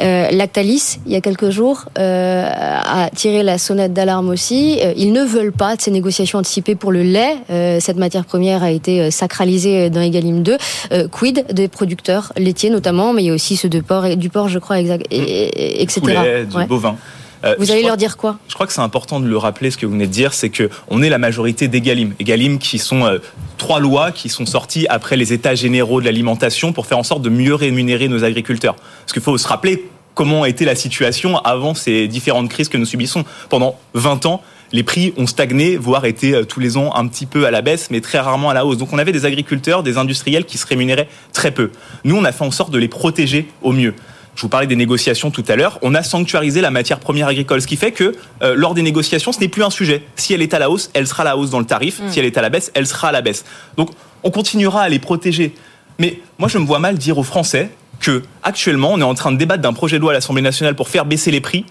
[0.00, 4.78] Euh, Lactalis, il y a quelques jours, euh, a tiré la sonnette d'alarme aussi.
[4.82, 7.36] Euh, ils ne veulent pas de ces négociations anticipées pour le lait.
[7.50, 10.56] Euh, cette matière première a été sacralisée dans Egalim 2.
[10.92, 14.16] Euh, quid des producteurs laitiers notamment, mais il y a aussi ceux de porc et
[14.16, 16.00] du porc, je crois, exact, et, et, etc.
[16.00, 16.66] Poulet, du Ouais.
[16.66, 16.96] bovin.
[17.42, 18.36] Euh, Vous allez crois- leur dire quoi?
[18.48, 20.50] Je crois que c'est important de le rappeler, ce que vous venez de dire, c'est
[20.50, 22.12] que on est la majorité d'Egalim.
[22.20, 23.18] Egalim qui sont euh,
[23.60, 27.20] trois lois qui sont sorties après les états généraux de l'alimentation pour faire en sorte
[27.20, 28.74] de mieux rémunérer nos agriculteurs.
[28.74, 32.86] Parce qu'il faut se rappeler comment était la situation avant ces différentes crises que nous
[32.86, 33.22] subissons.
[33.50, 34.40] Pendant 20 ans,
[34.72, 37.60] les prix ont stagné, voire été euh, tous les ans un petit peu à la
[37.60, 38.78] baisse, mais très rarement à la hausse.
[38.78, 41.70] Donc on avait des agriculteurs, des industriels qui se rémunéraient très peu.
[42.04, 43.94] Nous, on a fait en sorte de les protéger au mieux.
[44.40, 45.78] Je vous parlais des négociations tout à l'heure.
[45.82, 49.32] On a sanctuarisé la matière première agricole, ce qui fait que euh, lors des négociations,
[49.32, 50.02] ce n'est plus un sujet.
[50.16, 52.00] Si elle est à la hausse, elle sera à la hausse dans le tarif.
[52.08, 53.44] Si elle est à la baisse, elle sera à la baisse.
[53.76, 53.90] Donc,
[54.22, 55.54] on continuera à les protéger.
[55.98, 59.30] Mais moi, je me vois mal dire aux Français que actuellement, on est en train
[59.30, 61.66] de débattre d'un projet de loi à l'Assemblée nationale pour faire baisser les prix,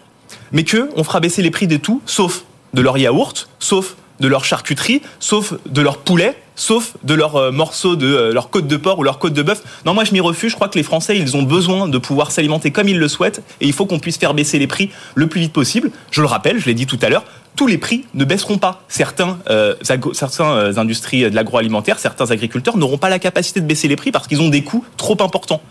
[0.51, 2.43] mais que on fera baisser les prix de tout, sauf
[2.75, 7.51] de leur yaourt, sauf de leur charcuterie, sauf de leur poulet, sauf de leur euh,
[7.51, 9.63] morceau de euh, leur côte de porc ou leur côte de bœuf.
[9.85, 10.51] Non, moi je m'y refuse.
[10.51, 13.41] Je crois que les Français, ils ont besoin de pouvoir s'alimenter comme ils le souhaitent
[13.61, 15.91] et il faut qu'on puisse faire baisser les prix le plus vite possible.
[16.11, 17.23] Je le rappelle, je l'ai dit tout à l'heure,
[17.55, 18.83] tous les prix ne baisseront pas.
[18.89, 19.75] Certains, euh,
[20.13, 24.27] certains industries de l'agroalimentaire, certains agriculteurs n'auront pas la capacité de baisser les prix parce
[24.27, 25.61] qu'ils ont des coûts trop importants.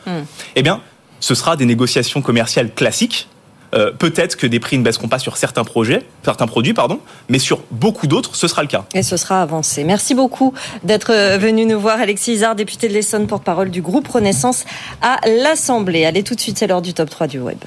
[0.57, 0.81] Eh bien,
[1.21, 3.29] ce sera des négociations commerciales classiques.
[3.75, 7.39] Euh, Peut-être que des prix ne baisseront pas sur certains projets, certains produits, pardon, mais
[7.39, 8.85] sur beaucoup d'autres, ce sera le cas.
[8.95, 9.85] Et ce sera avancé.
[9.85, 10.55] Merci beaucoup
[10.85, 12.01] d'être euh, venu nous voir.
[12.01, 14.65] Alexis Isard, député de l'Essonne, porte-parole du groupe Renaissance
[15.03, 16.05] à l'Assemblée.
[16.05, 17.59] Allez, tout de suite, c'est l'heure du top 3 du web.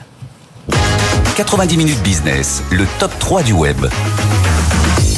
[1.35, 3.77] 90 minutes business, le top 3 du web.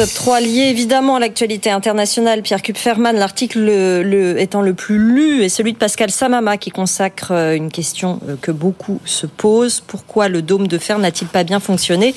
[0.04, 2.42] Top 3 lié évidemment à l'actualité internationale.
[2.42, 6.72] Pierre Kupferman, l'article le, le- étant le plus lu est celui de Pascal Samama qui
[6.72, 9.80] consacre euh, une question euh, que beaucoup se posent.
[9.80, 12.14] Pourquoi le dôme de fer n'a-t-il pas bien fonctionné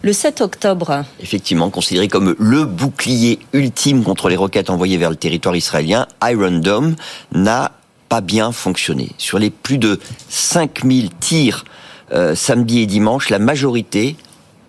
[0.00, 1.04] le 7 octobre?
[1.20, 6.60] Effectivement considéré comme le bouclier ultime contre les roquettes envoyées vers le territoire israélien, Iron
[6.60, 6.96] Dome
[7.32, 7.72] n'a
[8.08, 9.10] pas bien fonctionné.
[9.18, 11.66] Sur les plus de 5000 tirs
[12.10, 14.16] euh, samedi et dimanche, la majorité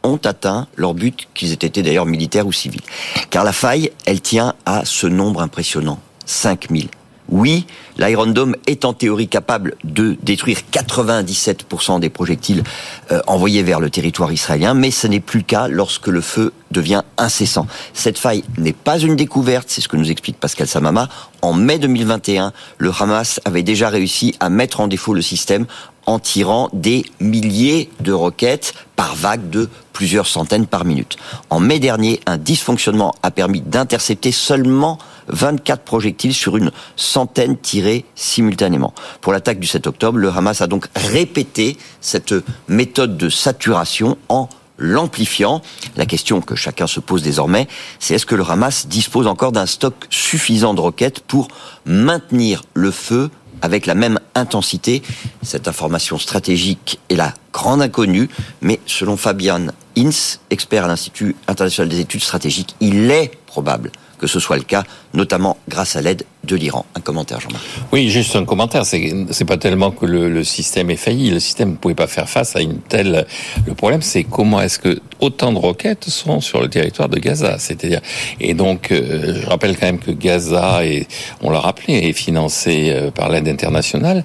[0.04, 2.82] ont atteint leur but, qu'ils aient été d'ailleurs militaires ou civils.
[3.30, 6.90] Car la faille, elle tient à ce nombre impressionnant, 5000.
[7.32, 7.68] Oui,
[8.00, 12.64] l'Iron Dome est en théorie capable de détruire 97% des projectiles
[13.12, 16.54] euh, envoyés vers le territoire israélien, mais ce n'est plus le cas lorsque le feu
[16.72, 17.68] devient incessant.
[17.94, 21.08] Cette faille n'est pas une découverte, c'est ce que nous explique Pascal Samama.
[21.44, 25.68] En mai 2021, le Hamas avait déjà réussi à mettre en défaut le système
[26.10, 31.18] en tirant des milliers de roquettes par vague de plusieurs centaines par minute.
[31.52, 38.06] En mai dernier, un dysfonctionnement a permis d'intercepter seulement 24 projectiles sur une centaine tirés
[38.16, 38.96] simultanément.
[39.22, 42.34] Pour l'attaque du 7 octobre, le Hamas a donc répété cette
[42.68, 45.62] méthode de saturation en l'amplifiant.
[45.96, 47.68] La question que chacun se pose désormais,
[48.00, 51.50] c'est est-ce que le Hamas dispose encore d'un stock suffisant de roquettes pour
[51.86, 53.30] maintenir le feu
[53.62, 55.02] avec la même intensité.
[55.42, 58.30] Cette information stratégique est la grande inconnue,
[58.62, 59.68] mais selon Fabian
[59.98, 64.64] Inz, expert à l'Institut international des études stratégiques, il est probable que ce soit le
[64.64, 66.86] cas, notamment grâce à l'aide de l'Iran.
[66.96, 67.64] Un commentaire, Jean-Marc.
[67.92, 68.86] Oui, juste un commentaire.
[68.86, 71.32] C'est, pas tellement que le, le, système est failli.
[71.32, 73.26] Le système ne pouvait pas faire face à une telle.
[73.66, 77.58] Le problème, c'est comment est-ce que autant de roquettes sont sur le territoire de Gaza.
[77.60, 78.02] C'est-à-dire,
[78.40, 81.08] et donc, euh, je rappelle quand même que Gaza est,
[81.42, 84.24] on l'a rappelé, est financé euh, par l'aide internationale.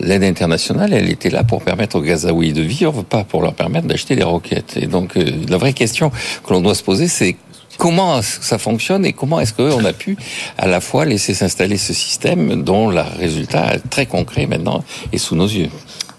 [0.00, 3.86] L'aide internationale, elle était là pour permettre aux Gazaouis de vivre, pas pour leur permettre
[3.86, 4.76] d'acheter des roquettes.
[4.76, 7.36] Et donc, euh, la vraie question que l'on doit se poser, c'est
[7.78, 10.16] comment ça fonctionne et comment est-ce qu'on a pu
[10.58, 15.36] à la fois laisser s'installer ce système dont le résultat très concret maintenant est sous
[15.36, 15.70] nos yeux?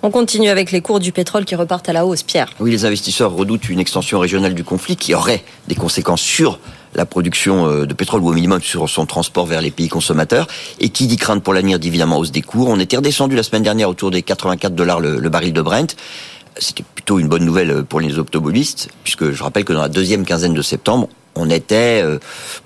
[0.03, 2.53] On continue avec les cours du pétrole qui repartent à la hausse, Pierre.
[2.59, 6.59] Oui, les investisseurs redoutent une extension régionale du conflit qui aurait des conséquences sur
[6.93, 10.47] la production euh, de pétrole ou au minimum sur son transport vers les pays consommateurs.
[10.79, 12.69] Et qui dit crainte pour l'avenir dit évidemment hausse des cours.
[12.69, 15.95] On était redescendu la semaine dernière autour des 84 dollars le, le baril de Brent
[16.57, 20.25] c'était plutôt une bonne nouvelle pour les automobilistes, puisque je rappelle que dans la deuxième
[20.25, 22.19] quinzaine de septembre, on était euh,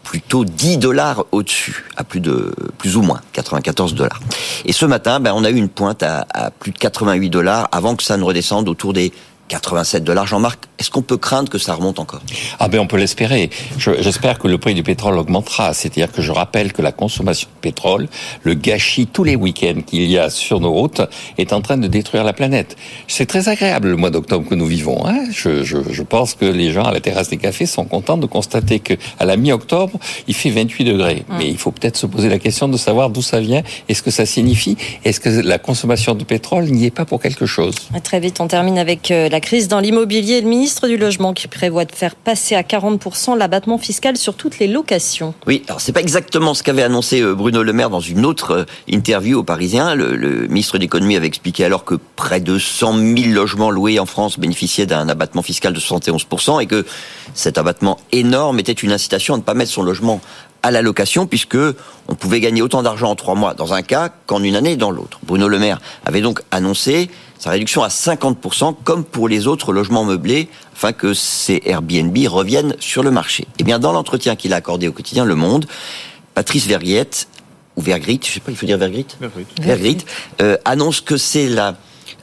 [0.04, 4.20] plutôt 10 dollars au-dessus, à plus de plus ou moins 94 dollars.
[4.66, 7.68] Et ce matin, ben, on a eu une pointe à, à plus de 88 dollars
[7.72, 9.12] avant que ça ne redescende autour des
[9.50, 10.28] 87 dollars.
[10.28, 12.22] Jean-Marc, est-ce qu'on peut craindre que ça remonte encore?
[12.60, 13.50] Ah ben on peut l'espérer.
[13.78, 15.74] J'espère que le prix du pétrole augmentera.
[15.74, 18.08] C'est-à-dire que je rappelle que la consommation de pétrole,
[18.44, 21.02] le gâchis tous les week-ends qu'il y a sur nos routes,
[21.38, 22.78] est en train de détruire la planète.
[23.08, 25.06] C'est très agréable le mois d'octobre que nous vivons.
[25.06, 28.18] Hein je, je, je, pense que les gens à la terrasse des cafés sont contents
[28.18, 31.26] de constater que à la mi-octobre, il fait 28 degrés.
[31.28, 31.38] Mmh.
[31.38, 34.04] Mais il faut peut-être se poser la question de savoir d'où ça vient et ce
[34.04, 34.78] que ça signifie.
[35.04, 37.76] Est-ce que la consommation de pétrole n'y est pas pour quelque chose?
[38.04, 40.42] Très vite, on termine avec euh, la crise dans l'immobilier.
[40.42, 44.60] Le ministre du Logement qui prévoit de faire passer à 40% l'abattement fiscal sur toutes
[44.60, 45.34] les locations.
[45.48, 48.52] Oui, alors c'est pas exactement ce qu'avait annoncé euh, Bruno Le Maire dans une autre
[48.52, 49.96] euh, interview aux Parisiens.
[49.96, 53.98] Le, le ministre de l'économie avait expliqué alors que près de 100 000 logements loués
[53.98, 56.86] en France bénéficiaient d'un abattement fiscal de 71% et que
[57.34, 60.20] cet abattement énorme était une incitation à ne pas mettre son logement
[60.64, 61.58] à la location puisque
[62.10, 64.92] on pouvait gagner autant d'argent en trois mois dans un cas qu'en une année dans
[64.92, 65.20] l'autre.
[65.24, 70.04] Bruno Le Maire avait donc annoncé sa réduction à 50% comme pour les autres logements
[70.04, 73.48] meublés afin que ces Airbnb reviennent sur le marché.
[73.58, 75.66] Et bien dans l'entretien qu'il a accordé au quotidien Le Monde,
[76.36, 77.28] Patrice Verguette
[77.76, 79.98] ou Vergrit, je sais pas, il faut dire Vergrit, Vergrit, Vergrit
[80.42, 81.78] euh, annonce que c'est la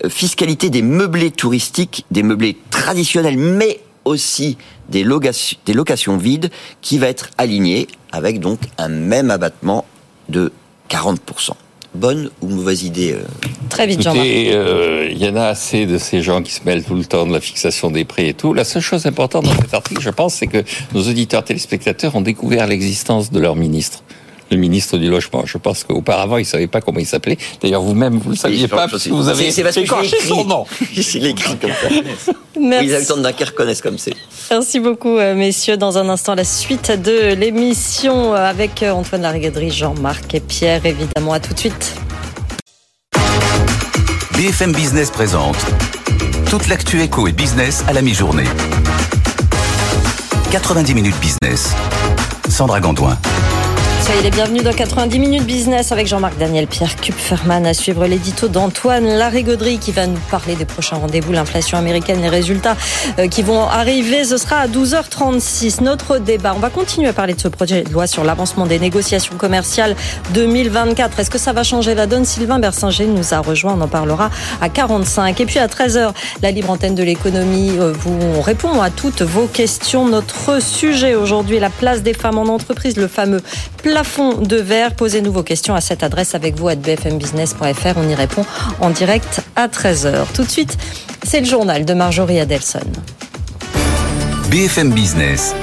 [0.08, 6.50] fiscalité des meublés touristiques, des meublés traditionnels, mais aussi des locations, des locations vides
[6.80, 9.86] qui va être aligné avec donc un même abattement
[10.28, 10.52] de
[10.90, 11.52] 40%.
[11.96, 13.24] Bonne ou mauvaise idée euh...
[13.68, 14.26] Très vite, Jean-Marc.
[14.26, 17.26] Il euh, y en a assez de ces gens qui se mêlent tout le temps
[17.26, 18.54] de la fixation des prix et tout.
[18.54, 20.62] La seule chose importante dans cet article, je pense, c'est que
[20.94, 24.02] nos auditeurs téléspectateurs ont découvert l'existence de leur ministre
[24.50, 25.44] le ministre du logement.
[25.44, 27.38] Je pense qu'auparavant, il ne savait pas comment il s'appelait.
[27.62, 30.64] D'ailleurs, vous-même, vous ne le saviez pas, parce que vous avez c'est écorché son nom.
[31.14, 32.34] Il écrit comme ça.
[32.58, 32.86] Merci.
[32.86, 34.14] Les habitants de Dunkerque connaissent comme c'est.
[34.50, 35.76] Merci beaucoup, messieurs.
[35.76, 41.32] Dans un instant, la suite de l'émission avec Antoine Larigauderie, Jean-Marc et Pierre, évidemment.
[41.32, 41.94] À tout de suite.
[44.36, 45.56] BFM Business présente
[46.50, 48.44] toute l'actu éco et business à la mi-journée.
[50.50, 51.74] 90 minutes business.
[52.48, 53.18] Sandra Gandoin.
[54.06, 58.46] Soyez les bienvenus dans 90 minutes business avec Jean-Marc Daniel, Pierre Kupferman à suivre l'édito
[58.46, 62.76] d'Antoine Larigauderie qui va nous parler des prochains rendez-vous, l'inflation américaine, les résultats
[63.32, 64.22] qui vont arriver.
[64.22, 65.82] Ce sera à 12h36.
[65.82, 68.78] Notre débat, on va continuer à parler de ce projet de loi sur l'avancement des
[68.78, 69.96] négociations commerciales
[70.34, 71.18] 2024.
[71.18, 72.24] Est-ce que ça va changer la donne?
[72.24, 75.40] Sylvain Bersinger nous a rejoint, on en parlera à 45.
[75.40, 80.06] Et puis à 13h, la libre antenne de l'économie, vous répond à toutes vos questions.
[80.06, 83.42] Notre sujet aujourd'hui, la place des femmes en entreprise, le fameux
[83.86, 84.94] plafond de verre.
[84.96, 87.96] Posez-nous vos questions à cette adresse avec vous à bfmbusiness.fr.
[87.96, 88.44] On y répond
[88.80, 90.24] en direct à 13h.
[90.34, 90.76] Tout de suite,
[91.22, 92.80] c'est le journal de Marjorie Adelson.
[94.50, 95.54] BFM Business,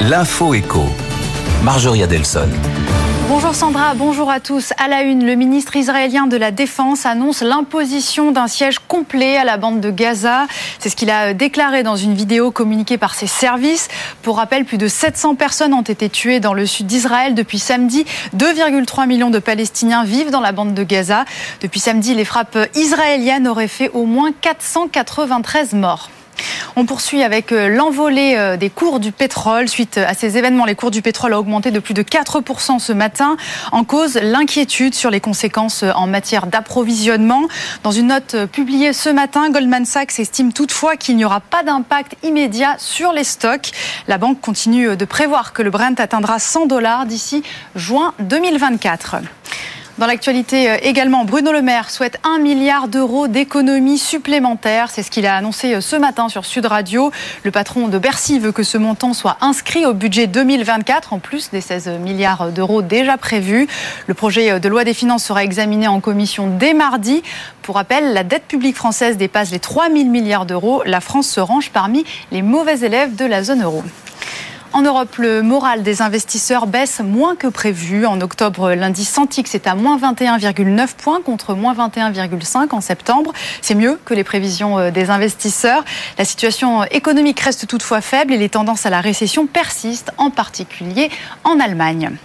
[0.00, 0.84] l'info éco.
[1.64, 2.48] Marjorie Adelson.
[3.52, 4.72] Bonjour Sandra, bonjour à tous.
[4.78, 9.44] À la une, le ministre israélien de la Défense annonce l'imposition d'un siège complet à
[9.44, 10.46] la bande de Gaza.
[10.78, 13.88] C'est ce qu'il a déclaré dans une vidéo communiquée par ses services.
[14.22, 18.06] Pour rappel, plus de 700 personnes ont été tuées dans le sud d'Israël depuis samedi.
[18.34, 21.26] 2,3 millions de Palestiniens vivent dans la bande de Gaza.
[21.60, 26.08] Depuis samedi, les frappes israéliennes auraient fait au moins 493 morts.
[26.76, 29.68] On poursuit avec l'envolée des cours du pétrole.
[29.68, 32.92] Suite à ces événements, les cours du pétrole ont augmenté de plus de 4% ce
[32.92, 33.36] matin.
[33.72, 37.42] En cause, l'inquiétude sur les conséquences en matière d'approvisionnement.
[37.82, 42.16] Dans une note publiée ce matin, Goldman Sachs estime toutefois qu'il n'y aura pas d'impact
[42.22, 43.72] immédiat sur les stocks.
[44.08, 47.42] La banque continue de prévoir que le Brent atteindra 100 dollars d'ici
[47.74, 49.16] juin 2024.
[49.98, 54.88] Dans l'actualité euh, également, Bruno Le Maire souhaite un milliard d'euros d'économies supplémentaires.
[54.90, 57.12] C'est ce qu'il a annoncé euh, ce matin sur Sud Radio.
[57.44, 61.50] Le patron de Bercy veut que ce montant soit inscrit au budget 2024, en plus
[61.50, 63.68] des 16 milliards d'euros déjà prévus.
[64.06, 67.22] Le projet de loi des finances sera examiné en commission dès mardi.
[67.60, 70.82] Pour rappel, la dette publique française dépasse les 3 000 milliards d'euros.
[70.86, 73.84] La France se range parmi les mauvais élèves de la zone euro.
[74.74, 78.06] En Europe, le moral des investisseurs baisse moins que prévu.
[78.06, 83.32] En octobre, l'indice Santix est à moins 21,9 points contre moins 21,5 en septembre.
[83.60, 85.84] C'est mieux que les prévisions euh, des investisseurs.
[86.16, 91.10] La situation économique reste toutefois faible et les tendances à la récession persistent, en particulier
[91.44, 92.16] en Allemagne.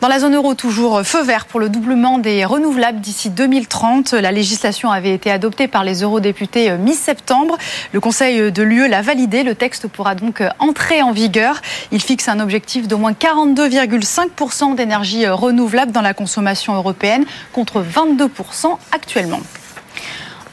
[0.00, 4.12] Dans la zone euro, toujours feu vert pour le doublement des renouvelables d'ici 2030.
[4.12, 7.56] La législation avait été adoptée par les eurodéputés euh, mi-septembre.
[7.92, 9.42] Le Conseil de l'UE l'a validé.
[9.42, 11.62] Le texte pourra donc euh, entrer en vigueur.
[11.92, 17.82] Il fixe un objectif d'au moins 42,5% d'énergie euh, renouvelable dans la consommation européenne contre
[17.82, 19.40] 22% actuellement.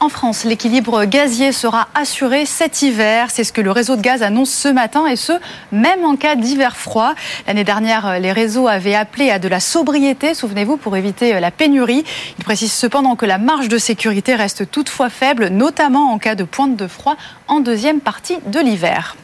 [0.00, 3.30] En France, l'équilibre gazier sera assuré cet hiver.
[3.30, 5.32] C'est ce que le réseau de gaz annonce ce matin et ce,
[5.72, 7.14] même en cas d'hiver froid.
[7.46, 12.04] L'année dernière, les réseaux avaient appelé à de la sobriété, souvenez-vous, pour éviter la pénurie.
[12.38, 16.44] Il précise cependant que la marge de sécurité reste toutefois faible, notamment en cas de
[16.44, 19.16] pointe de froid en deuxième partie de l'hiver.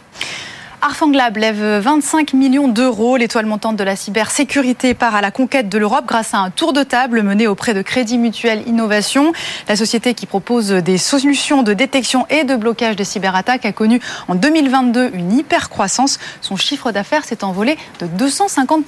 [0.83, 3.19] Arfanglab lève 25 millions d'euros.
[3.19, 6.73] L'étoile montante de la cybersécurité part à la conquête de l'Europe grâce à un tour
[6.73, 9.33] de table mené auprès de Crédit Mutuel Innovation.
[9.69, 14.01] La société qui propose des solutions de détection et de blocage des cyberattaques a connu
[14.29, 16.19] en 2022 une hyper croissance.
[16.41, 18.87] Son chiffre d'affaires s'est envolé de 250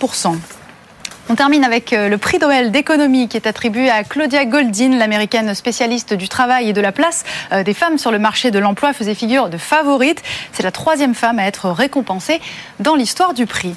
[1.29, 5.55] on termine avec euh, le prix Nobel d'économie qui est attribué à Claudia Goldin, l'américaine
[5.55, 8.93] spécialiste du travail et de la place euh, des femmes sur le marché de l'emploi,
[8.93, 10.23] faisait figure de favorite.
[10.53, 12.41] C'est la troisième femme à être récompensée
[12.81, 13.75] dans l'histoire du prix.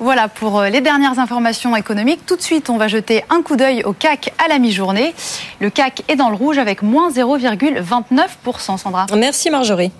[0.00, 2.26] Voilà pour euh, les dernières informations économiques.
[2.26, 5.14] Tout de suite, on va jeter un coup d'œil au CAC à la mi-journée.
[5.60, 9.06] Le CAC est dans le rouge avec moins 0,29%, Sandra.
[9.16, 9.92] Merci Marjorie.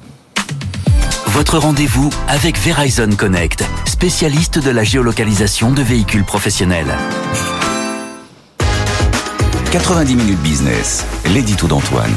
[1.33, 6.87] Votre rendez-vous avec Verizon Connect, spécialiste de la géolocalisation de véhicules professionnels.
[9.71, 12.11] 90 minutes business, l'édito d'Antoine.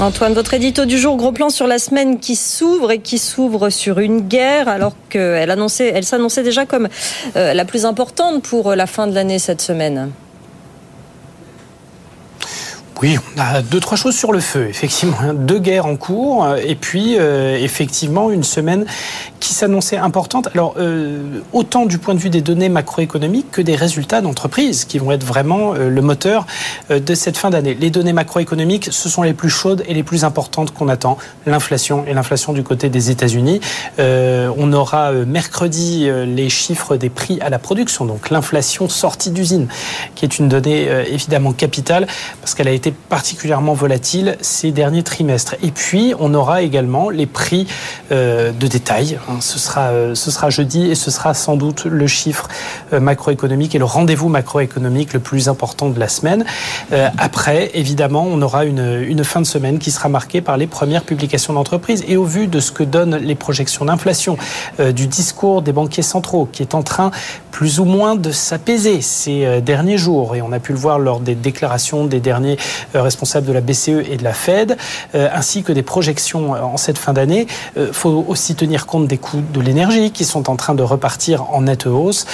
[0.00, 3.70] Antoine, votre édito du jour, gros plan sur la semaine qui s'ouvre et qui s'ouvre
[3.70, 6.88] sur une guerre, alors qu'elle annonçait, elle s'annonçait déjà comme
[7.36, 10.10] euh, la plus importante pour la fin de l'année cette semaine.
[13.02, 15.18] Oui, on a deux, trois choses sur le feu, effectivement.
[15.34, 18.86] Deux guerres en cours, et puis euh, effectivement une semaine
[19.38, 20.48] qui s'annonçait importante.
[20.54, 24.98] Alors, euh, autant du point de vue des données macroéconomiques que des résultats d'entreprise, qui
[24.98, 26.46] vont être vraiment euh, le moteur
[26.88, 27.76] de cette fin d'année.
[27.78, 31.18] Les données macroéconomiques, ce sont les plus chaudes et les plus importantes qu'on attend.
[31.44, 33.60] L'inflation et l'inflation du côté des États-Unis.
[33.98, 39.68] on aura mercredi les chiffres des prix à la production, donc l'inflation sortie d'usine,
[40.14, 42.06] qui est une donnée évidemment capitale,
[42.40, 45.54] parce qu'elle a été particulièrement volatile ces derniers trimestres.
[45.62, 47.66] Et puis, on aura également les prix
[48.12, 49.18] euh, de détail.
[49.28, 52.48] Hein, ce sera, euh, ce sera jeudi et ce sera sans doute le chiffre
[52.92, 56.44] euh, macroéconomique et le rendez-vous macroéconomique le plus important de la semaine.
[57.18, 61.04] après, évidemment, on aura une, une fin de semaine qui sera marquée par les premières
[61.04, 62.04] publications d'entreprises.
[62.08, 64.36] Et au vu de ce que donnent les projections d'inflation,
[64.78, 67.10] du discours des banquiers centraux qui est en train
[67.50, 71.20] plus ou moins de s'apaiser ces derniers jours, et on a pu le voir lors
[71.20, 72.58] des déclarations des derniers
[72.94, 74.76] euh, responsable de la BCE et de la Fed,
[75.14, 77.46] euh, ainsi que des projections euh, en cette fin d'année.
[77.76, 81.44] Il faut aussi tenir compte des coûts de l'énergie qui sont en train de repartir
[81.52, 82.26] en nette hausse.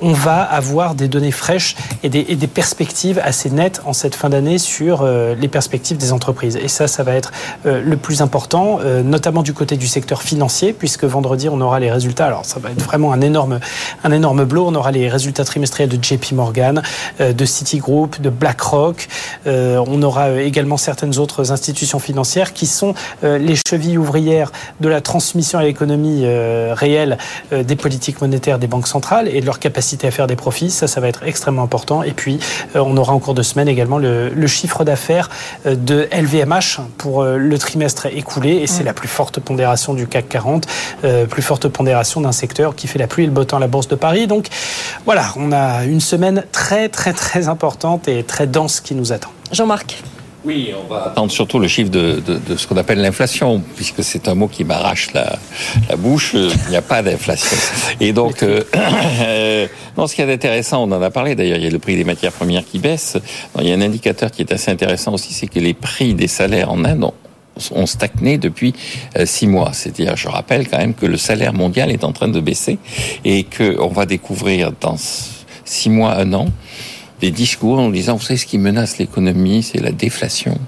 [0.00, 4.14] On va avoir des données fraîches et des, et des perspectives assez nettes en cette
[4.14, 6.56] fin d'année sur les perspectives des entreprises.
[6.56, 7.32] Et ça, ça va être
[7.64, 12.26] le plus important, notamment du côté du secteur financier, puisque vendredi, on aura les résultats.
[12.26, 13.60] Alors, ça va être vraiment un énorme,
[14.02, 14.66] un énorme blow.
[14.66, 16.82] On aura les résultats trimestriels de JP Morgan,
[17.20, 19.08] de Citigroup, de BlackRock.
[19.88, 24.88] On aura euh, également certaines autres institutions financières qui sont euh, les chevilles ouvrières de
[24.88, 27.18] la transmission à l'économie euh, réelle
[27.52, 30.70] des politiques monétaires des banques centrales et de leur capacité à faire des profits.
[30.70, 32.02] Ça, ça va être extrêmement important.
[32.02, 32.38] Et puis,
[32.74, 35.30] on aura en cours de semaine également le, chiffre d'affaires
[35.64, 38.56] de LVMH pour le trimestre écoulé.
[38.56, 38.86] Et c'est mm.
[38.86, 40.66] la plus forte pondération du CAC 40,
[41.28, 43.68] plus forte pondération d'un secteur qui fait la pluie et le beau temps à la
[43.68, 44.26] Bourse de Paris.
[44.26, 44.48] Donc
[45.04, 49.30] voilà, on a une semaine très, très, très importante et très dense qui nous attend.
[49.52, 50.02] Jean-Marc.
[50.44, 52.20] Oui, on va attendre surtout le chiffre de,
[52.56, 55.38] ce qu'on appelle l'inflation, puisque c'est un mot qui m'arrache la,
[55.96, 56.32] bouche.
[56.34, 57.56] Il n'y a pas d'inflation.
[58.00, 61.64] Et donc, euh, euh, non, ce qui est intéressant, on en a parlé d'ailleurs, il
[61.64, 63.16] y a le prix des matières premières qui baisse.
[63.60, 66.28] il y a un indicateur qui est assez intéressant aussi, c'est que les prix des
[66.28, 67.04] salaires en Inde
[67.70, 68.74] ont stagné depuis
[69.16, 69.72] euh, six mois.
[69.72, 72.78] C'est-à-dire, je rappelle quand même que le salaire mondial est en train de baisser
[73.24, 74.96] et qu'on va découvrir dans
[75.64, 76.46] six mois, un an,
[77.22, 80.58] des discours en disant, vous savez, ce qui menace l'économie, c'est la déflation.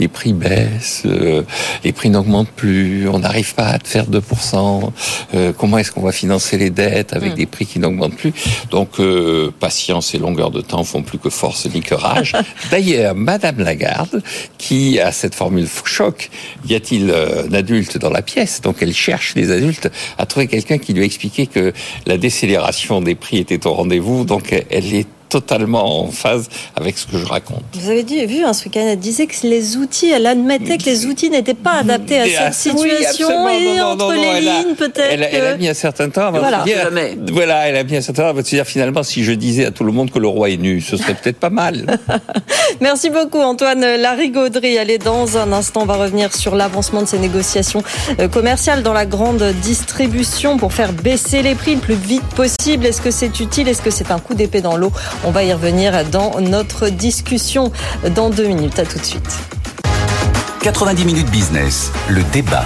[0.00, 1.42] Les prix baissent, euh,
[1.84, 4.90] les prix n'augmentent plus, on n'arrive pas à faire 2%.
[5.34, 7.36] Euh, comment est-ce qu'on va financer les dettes avec hmm.
[7.36, 8.32] des prix qui n'augmentent plus?
[8.72, 12.32] Donc, euh, patience et longueur de temps font plus que force ni que rage.
[12.72, 14.24] D'ailleurs, Madame Lagarde,
[14.58, 16.30] qui a cette formule choc,
[16.66, 18.60] y a-t-il un adulte dans la pièce?
[18.60, 19.88] Donc, elle cherche les adultes,
[20.18, 21.72] à trouver quelqu'un qui lui a expliqué que
[22.06, 24.24] la décélération des prix était au rendez-vous.
[24.24, 27.64] Donc, elle est totalement en phase avec ce que je raconte.
[27.72, 30.84] Vous avez dit, vu, hein, ce week-end, elle disait que les outils, elle admettait que
[30.84, 35.08] les outils n'étaient pas adaptés à cette situation et entre les lignes, peut-être.
[35.10, 36.58] Elle, a mis un certain temps avant voilà.
[36.58, 39.24] de dire, voilà, elle a mis un certain temps avant de se dire finalement, si
[39.24, 41.50] je disais à tout le monde que le roi est nu, ce serait peut-être pas
[41.50, 41.98] mal.
[42.82, 44.76] Merci beaucoup, Antoine Larigauderie.
[44.76, 47.82] Allez, dans un instant, on va revenir sur l'avancement de ces négociations
[48.20, 52.84] euh, commerciales dans la grande distribution pour faire baisser les prix le plus vite possible.
[52.84, 53.68] Est-ce que c'est utile?
[53.68, 54.92] Est-ce que c'est un coup d'épée dans l'eau?
[55.24, 57.72] On va y revenir dans notre discussion
[58.14, 58.78] dans deux minutes.
[58.78, 59.38] À tout de suite.
[60.62, 62.64] 90 minutes business, le débat.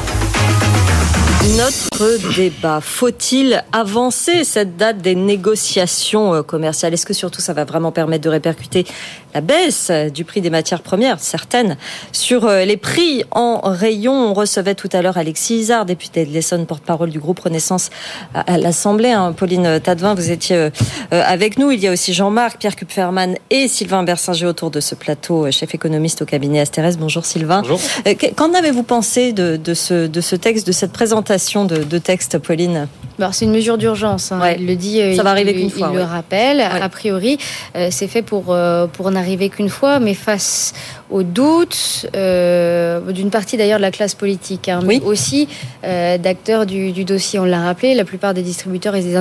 [1.55, 6.93] Notre débat, faut-il avancer cette date des négociations euh, commerciales?
[6.93, 8.85] Est-ce que surtout ça va vraiment permettre de répercuter
[9.33, 11.77] la baisse du prix des matières premières, certaines,
[12.11, 16.33] sur euh, les prix en rayon On recevait tout à l'heure Alexis Isard, député de
[16.33, 17.91] l'Essonne, porte-parole du groupe Renaissance
[18.35, 19.13] à l'Assemblée.
[19.13, 19.33] Hein.
[19.33, 20.71] Pauline Tadevin, vous étiez euh,
[21.11, 21.71] avec nous.
[21.71, 25.77] Il y a aussi Jean-Marc, Pierre Kupferman et Sylvain Bersinger autour de ce plateau, chef
[25.77, 26.99] économiste au cabinet Astérès.
[26.99, 27.61] Bonjour Sylvain.
[27.61, 27.81] Bonjour.
[28.35, 32.39] Qu'en avez-vous pensé de, de, ce, de ce texte, de cette présentation de, de texte,
[32.39, 32.89] Pauline
[33.33, 34.33] c'est une mesure d'urgence.
[34.33, 34.41] Hein.
[34.59, 35.17] Il le dit.
[35.17, 35.91] Ça va arriver qu'une fois.
[35.93, 36.61] Il le rappelle.
[36.61, 37.39] A priori,
[37.77, 40.73] euh, c'est fait pour euh, pour n'arriver qu'une fois, mais face
[41.11, 45.49] au doute euh, d'une partie d'ailleurs de la classe politique, hein, mais aussi
[45.83, 47.39] d'acteurs du, du, dossier.
[47.39, 49.15] On l'a rappelé, la plupart des distributeurs et des,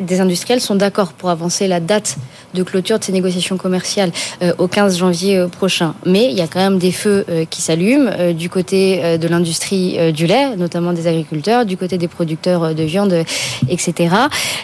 [0.00, 2.16] des industriels sont d'accord pour avancer la date
[2.52, 4.12] de clôture de ces négociations commerciales
[4.58, 5.94] au 15 janvier prochain.
[6.04, 10.26] Mais il y a quand même des feux qui s'allument du côté de l'industrie du
[10.26, 13.24] lait, notamment des agriculteurs, du côté des producteurs de viande
[13.68, 14.14] etc.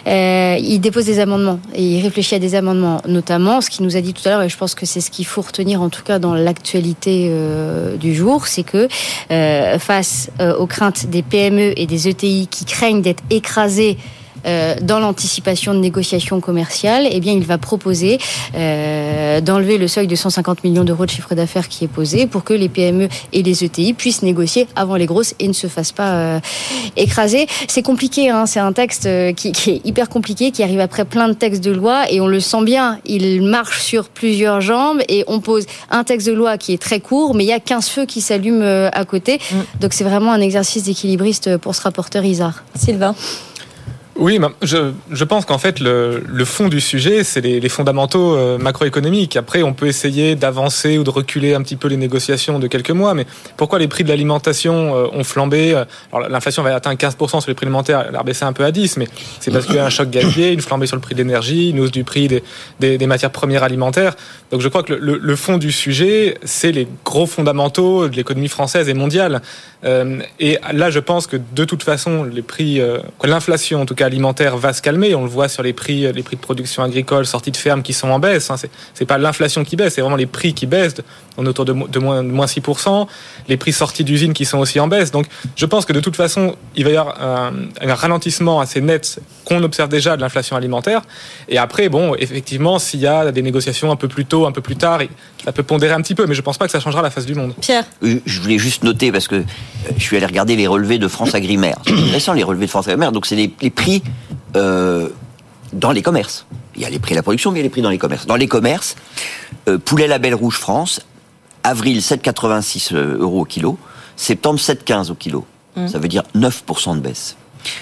[0.07, 3.95] Euh, il dépose des amendements et il réfléchit à des amendements, notamment ce qu'il nous
[3.97, 5.89] a dit tout à l'heure, et je pense que c'est ce qu'il faut retenir en
[5.89, 6.35] tout cas dans
[6.75, 8.87] euh, du jour, c'est que
[9.31, 13.97] euh, face aux craintes des PME et des ETI qui craignent d'être écrasés
[14.45, 18.17] euh, dans l'anticipation de négociations commerciales, eh bien, il va proposer
[18.55, 22.43] euh, d'enlever le seuil de 150 millions d'euros de chiffre d'affaires qui est posé pour
[22.43, 25.91] que les PME et les ETI puissent négocier avant les grosses et ne se fassent
[25.91, 26.39] pas euh,
[26.95, 27.47] écraser.
[27.67, 31.27] C'est compliqué, hein, c'est un texte qui, qui, est hyper compliqué, qui arrive après plein
[31.27, 35.23] de textes de loi et on le sent bien, il marche sur plusieurs jambes et
[35.27, 37.89] on pose un texte de loi qui est très court, mais il y a 15
[37.89, 39.39] feux qui s'allument à côté.
[39.51, 39.55] Mm.
[39.81, 42.63] Donc c'est vraiment un exercice d'équilibriste pour ce rapporteur Isard.
[42.75, 43.15] Sylvain
[44.19, 48.35] oui, je, je pense qu'en fait, le, le, fond du sujet, c'est les, les, fondamentaux
[48.35, 49.35] euh, macroéconomiques.
[49.35, 52.91] Après, on peut essayer d'avancer ou de reculer un petit peu les négociations de quelques
[52.91, 53.25] mois, mais
[53.57, 55.73] pourquoi les prix de l'alimentation euh, ont flambé
[56.11, 58.71] Alors, l'inflation va atteindre 15% sur les prix alimentaires, elle a baissé un peu à
[58.71, 59.07] 10, mais
[59.39, 61.69] c'est parce qu'il y a un choc gazier, une flambée sur le prix de l'énergie,
[61.69, 62.43] une hausse du prix des,
[62.79, 64.15] des, des, matières premières alimentaires.
[64.51, 68.47] Donc, je crois que le, le fond du sujet, c'est les gros fondamentaux de l'économie
[68.47, 69.41] française et mondiale.
[69.83, 73.95] Euh, et là, je pense que de toute façon, les prix, euh, l'inflation en tout
[73.95, 75.13] cas alimentaire va se calmer.
[75.13, 77.93] On le voit sur les prix, les prix de production agricole, sorties de ferme qui
[77.93, 78.49] sont en baisse.
[78.49, 78.55] Hein.
[78.93, 80.95] C'est pas l'inflation qui baisse, c'est vraiment les prix qui baissent.
[81.37, 83.07] On est autour de, de, moins, de moins 6%.
[83.47, 85.11] Les prix sortis d'usine qui sont aussi en baisse.
[85.11, 88.81] Donc, je pense que de toute façon, il va y avoir un, un ralentissement assez
[88.81, 91.01] net qu'on observe déjà de l'inflation alimentaire.
[91.47, 94.61] Et après, bon, effectivement, s'il y a des négociations un peu plus tôt, un peu
[94.61, 94.99] plus tard,
[95.43, 97.25] ça peut pondérer un petit peu, mais je pense pas que ça changera la face
[97.25, 97.53] du monde.
[97.61, 99.43] Pierre, je voulais juste noter parce que
[99.95, 101.77] je suis allé regarder les relevés de France Agrimaire.
[101.85, 103.11] C'est intéressant les relevés de France Agrimaire.
[103.11, 104.03] Donc c'est les, prix
[104.55, 105.09] euh,
[105.73, 106.45] dans les commerces.
[106.75, 107.89] Il y a les prix à la production, mais il y a les prix dans
[107.89, 108.25] les commerces.
[108.25, 108.95] Dans les commerces,
[109.67, 111.01] euh, poulet label rouge France,
[111.67, 113.77] avril 7,86 euh, euros au kilo,
[114.15, 115.45] septembre 7,15 au kilo.
[115.75, 115.87] Mmh.
[115.87, 117.37] Ça veut dire 9% de baisse.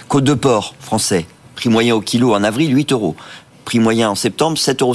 [0.08, 1.26] Côte de porc français,
[1.56, 3.16] prix moyen au kilo en avril 8 euros.
[3.64, 4.94] Prix moyen en septembre 7,50 euros.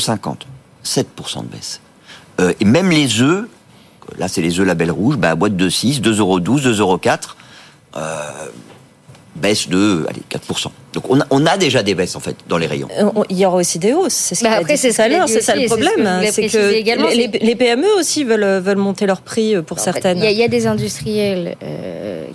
[0.84, 1.80] 7% de baisse.
[2.38, 3.46] et même les œufs,
[4.18, 7.00] là c'est les œufs label rouge, bah, boîte de 6, 2,12 euros, 2,04 euros,
[7.96, 8.30] euh,
[9.36, 10.70] baisse de allez, 4%.
[10.92, 12.88] Donc on a, on a, déjà des baisses en fait dans les rayons.
[13.28, 14.12] Il y aura aussi des hausses.
[14.12, 16.08] C'est ce bah après c'est ça C'est ça le problème.
[16.30, 20.18] C'est que également, les, PME aussi veulent veulent monter leur prix pour certaines.
[20.18, 21.56] Il y, a des industriels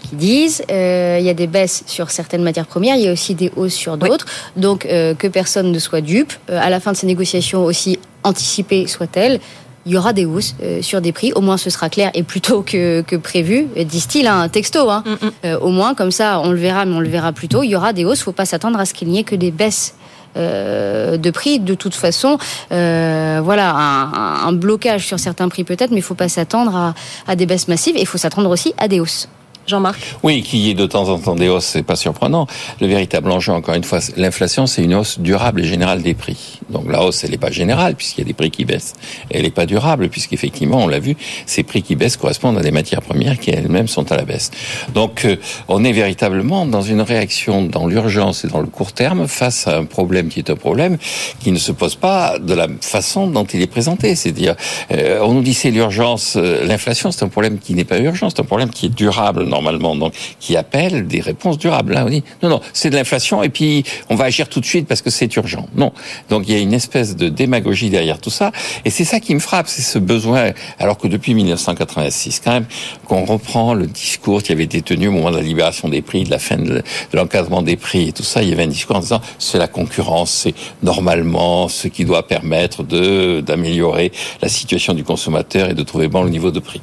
[0.01, 2.95] qui disent il y a des baisses sur certaines matières premières.
[2.95, 4.25] Il y a aussi des hausses sur d'autres.
[4.55, 6.33] Donc que personne ne soit dupe.
[6.49, 9.39] à la fin de ces négociations aussi anticipées soient-elles
[9.85, 11.31] il y aura des hausses euh, sur des prix.
[11.33, 13.67] Au moins, ce sera clair et plus tôt que, que prévu.
[13.77, 14.89] Disent-ils un texto.
[14.89, 15.03] Hein.
[15.05, 15.31] Mm, mm.
[15.45, 17.63] Euh, au moins, comme ça, on le verra, mais on le verra plus tôt.
[17.63, 18.19] Il y aura des hausses.
[18.19, 19.95] Il ne faut pas s'attendre à ce qu'il n'y ait que des baisses.
[20.37, 21.61] Euh, de prix.
[21.61, 22.37] De toute façon,
[22.69, 26.93] voilà, un, un, blocage sur certains prix peut-être, mais il ne faut pas s'attendre à,
[27.25, 27.95] à des baisses massives.
[27.95, 29.29] Et il faut s'attendre aussi à des hausses.
[29.67, 32.47] Jean-Marc Oui, qu'il y ait de temps en temps des hausses, c'est pas surprenant.
[32.81, 36.59] Le véritable enjeu, encore une fois, l'inflation, c'est une hausse durable et générale des prix.
[36.69, 38.93] Donc la hausse, elle n'est pas générale, puisqu'il y a des prix qui baissent.
[39.29, 42.71] Elle n'est pas durable, puisqu'effectivement, on l'a vu, ces prix qui baissent correspondent à des
[42.71, 44.51] matières premières qui elles-mêmes sont à la baisse.
[44.93, 45.37] Donc euh,
[45.67, 49.77] on est véritablement dans une réaction dans l'urgence et dans le court terme face à
[49.77, 50.97] un problème qui est un problème
[51.39, 54.15] qui ne se pose pas de la façon dont il est présenté.
[54.15, 54.55] C'est-à-dire,
[54.91, 58.29] euh, on nous dit c'est l'urgence, euh, l'inflation, c'est un problème qui n'est pas urgent,
[58.29, 61.93] c'est un problème qui est durable normalement, donc qui appelle des réponses durables.
[61.93, 64.65] Là, on dit non, non, c'est de l'inflation et puis on va agir tout de
[64.65, 65.67] suite parce que c'est urgent.
[65.75, 65.91] Non,
[66.29, 68.51] donc il y a une espèce de démagogie derrière tout ça,
[68.83, 72.65] et c'est ça qui me frappe, c'est ce besoin, alors que depuis 1986, quand même,
[73.07, 76.23] qu'on reprend le discours qui avait été tenu au moment de la libération des prix,
[76.23, 76.83] de la fin de
[77.13, 79.67] l'encadrement des prix et tout ça, il y avait un discours en disant c'est la
[79.67, 85.83] concurrence, c'est normalement ce qui doit permettre de d'améliorer la situation du consommateur et de
[85.83, 86.81] trouver bon le niveau de prix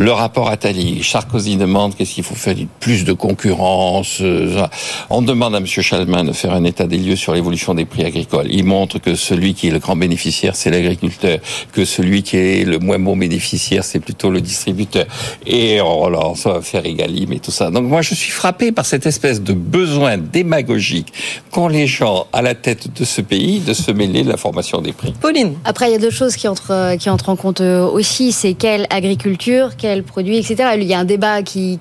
[0.00, 1.04] le rapport Attali.
[1.04, 4.18] Sarkozy demande qu'est-ce qu'il faut faire plus de concurrence.
[4.22, 4.66] Euh,
[5.10, 5.66] on demande à M.
[5.66, 8.46] Chalmin de faire un état des lieux sur l'évolution des prix agricoles.
[8.50, 11.38] Il montre que celui qui est le grand bénéficiaire, c'est l'agriculteur,
[11.72, 15.04] que celui qui est le moins bon bénéficiaire, c'est plutôt le distributeur.
[15.46, 17.70] Et oh là, ça va faire égalim et tout ça.
[17.70, 21.12] Donc moi, je suis frappé par cette espèce de besoin démagogique
[21.50, 24.80] qu'ont les gens à la tête de ce pays de se mêler de la formation
[24.80, 25.12] des prix.
[25.20, 25.56] Pauline.
[25.66, 28.32] Après, il y a deux choses qui entrent, qui entrent en compte euh, aussi.
[28.32, 30.70] C'est quelle agriculture, quelle produit, etc.
[30.76, 31.78] Il y a un débat qui,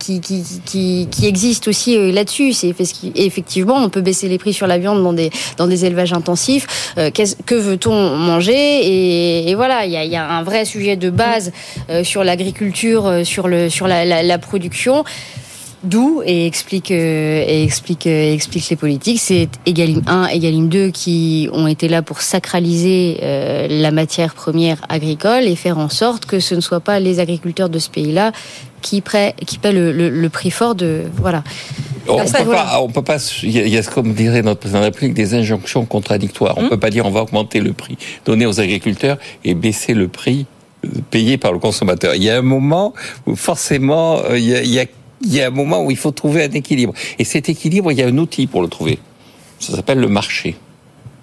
[1.24, 2.54] existe aussi euh, là-dessus.
[2.54, 2.74] C'est
[3.16, 6.94] effectivement, on peut baisser les prix sur la viande dans des, dans des élevages intensifs.
[6.98, 9.50] Euh, que veut-on manger?
[9.50, 11.52] Et, voilà, il y, a, un vrai sujet de base
[11.90, 15.04] euh, sur l'agriculture, sur, le, sur la production
[15.84, 19.20] d'où et explique euh, et explique euh, explique les politiques.
[19.20, 24.82] C'est Egalim 1, Egalim 2 qui ont été là pour sacraliser euh, la matière première
[24.90, 28.32] agricole et faire en sorte que ce ne soit pas les agriculteurs de ce pays-là
[28.82, 31.44] qui, paient, qui paient le, le, prix fort de voilà.
[32.08, 33.18] On ne peut, pas, on peut pas.
[33.44, 36.58] Il y, a, comme dirait notre président de la République, des injonctions contradictoires.
[36.58, 36.70] On ne hum.
[36.72, 40.46] peut pas dire on va augmenter le prix donné aux agriculteurs et baisser le prix
[41.12, 42.16] payé par le consommateur.
[42.16, 42.94] Il y a un moment
[43.28, 44.86] où forcément il y a, il y a
[45.22, 46.94] il y a un moment où il faut trouver un équilibre.
[47.18, 49.00] Et cet équilibre, il y a un outil pour le trouver.
[49.60, 50.56] Ça s'appelle le marché.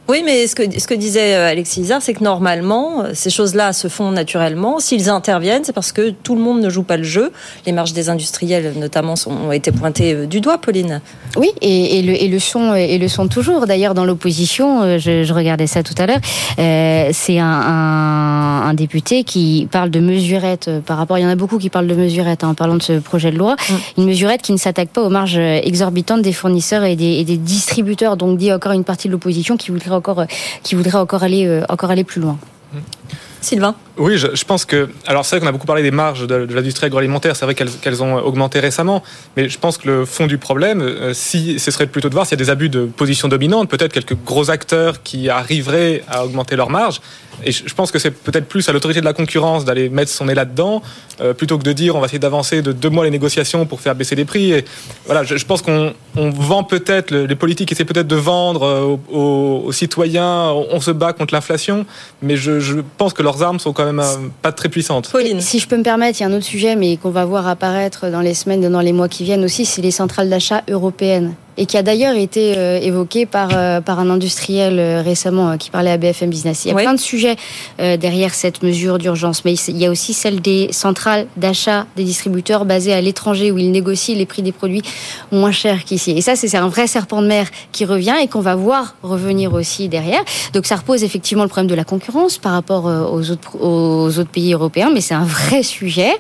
[0.09, 3.29] Oui, mais ce que, ce que disait euh, Alexis Isard, c'est que normalement, euh, ces
[3.29, 4.79] choses-là se font naturellement.
[4.79, 7.33] S'ils interviennent, c'est parce que tout le monde ne joue pas le jeu.
[7.67, 11.01] Les marges des industriels, notamment, sont, ont été pointées euh, du doigt, Pauline.
[11.37, 13.67] Oui, et, et, le, et le sont et le sont toujours.
[13.67, 16.21] D'ailleurs, dans l'opposition, je, je, regardais ça tout à l'heure.
[16.61, 21.19] Euh, c'est un, un, un, député qui parle de mesurette par rapport.
[21.19, 23.33] Il y en a beaucoup qui parlent de mesurette hein, en parlant de ce projet
[23.33, 23.57] de loi.
[23.57, 23.75] Mm.
[23.99, 27.37] Une mesurette qui ne s'attaque pas aux marges exorbitantes des fournisseurs et des, et des
[27.37, 28.17] distributeurs.
[28.17, 30.27] Donc, dit encore une partie de l'opposition qui voudrait encore, euh,
[30.63, 32.39] qui voudrait encore aller, euh, encore aller plus loin.
[33.41, 34.89] Sylvain Oui, je, pense que.
[35.07, 38.03] Alors, c'est vrai qu'on a beaucoup parlé des marges de, l'industrie agroalimentaire, c'est vrai qu'elles
[38.03, 39.03] ont augmenté récemment,
[39.37, 42.27] mais je pense que le fond du problème, euh, si, ce serait plutôt de voir
[42.27, 46.25] s'il y a des abus de position dominante, peut-être quelques gros acteurs qui arriveraient à
[46.25, 47.01] augmenter leurs marges,
[47.45, 50.27] et je pense que c'est peut-être plus à l'autorité de la concurrence d'aller mettre son
[50.27, 50.83] nez là-dedans,
[51.21, 53.81] euh, plutôt que de dire on va essayer d'avancer de deux mois les négociations pour
[53.81, 54.53] faire baisser les prix.
[54.53, 54.65] Et
[55.07, 60.51] voilà, je, pense qu'on vend peut-être, les politiques essaient peut-être de vendre euh, aux, citoyens,
[60.71, 61.87] on, se bat contre l'inflation,
[62.23, 65.11] mais je, pense que leurs armes sont quand même euh, pas très puissantes.
[65.11, 65.41] Pauline.
[65.41, 67.47] Si je peux me permettre, il y a un autre sujet, mais qu'on va voir
[67.47, 71.35] apparaître dans les semaines, dans les mois qui viennent aussi, c'est les centrales d'achat européennes
[71.59, 75.71] et qui a d'ailleurs été euh, évoqué par, euh, par un industriel euh, récemment qui
[75.71, 76.65] parlait à BFM Business.
[76.65, 77.37] Il y a plein de sujets
[77.79, 82.65] derrière cette mesure d'urgence, mais il y a aussi celle des centrales d'achat des distributeurs
[82.65, 84.83] basées à l'étranger où ils négocient les prix des produits
[85.33, 86.13] moins chers qu'ici.
[86.13, 89.55] Et ça, c'est un vrai serpent de mer qui revient et qu'on va voir revenir
[89.55, 90.23] aussi derrière.
[90.53, 94.31] Donc ça repose effectivement le problème de la concurrence par rapport aux autres, aux autres
[94.31, 96.13] pays européens, mais c'est un vrai sujet.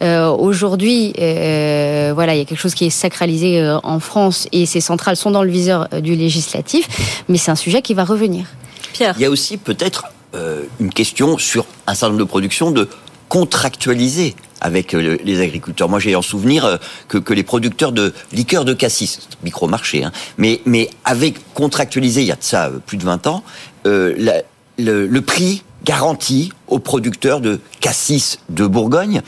[0.00, 5.16] Aujourd'hui, voilà, il y a quelque chose qui est sacralisé en France et c'est centrales
[5.16, 6.88] sont dans le viseur euh, du législatif,
[7.28, 8.46] mais c'est un sujet qui va revenir.
[8.92, 9.14] Pierre.
[9.18, 10.04] Il y a aussi peut-être
[10.34, 12.88] euh, une question sur un certain nombre de productions de
[13.28, 15.88] contractualiser avec euh, les agriculteurs.
[15.88, 16.78] Moi, j'ai en souvenir
[17.08, 22.26] que, que, les producteurs de liqueurs de cassis, micro-marché, hein, mais, mais avec contractualisé, il
[22.26, 23.42] y a de ça plus de 20 ans,
[23.86, 24.42] euh, la,
[24.78, 29.20] le, le, prix garanti aux producteurs de cassis de Bourgogne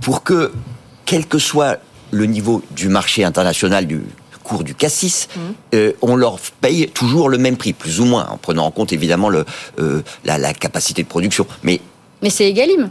[0.00, 0.52] pour que,
[1.04, 1.78] quel que soit
[2.10, 4.02] le niveau du marché international du
[4.44, 5.40] cours du cassis, mmh.
[5.74, 8.92] euh, on leur paye toujours le même prix, plus ou moins, en prenant en compte
[8.92, 9.44] évidemment le,
[9.80, 11.46] euh, la, la, capacité de production.
[11.64, 11.80] Mais,
[12.22, 12.90] mais c'est égalime.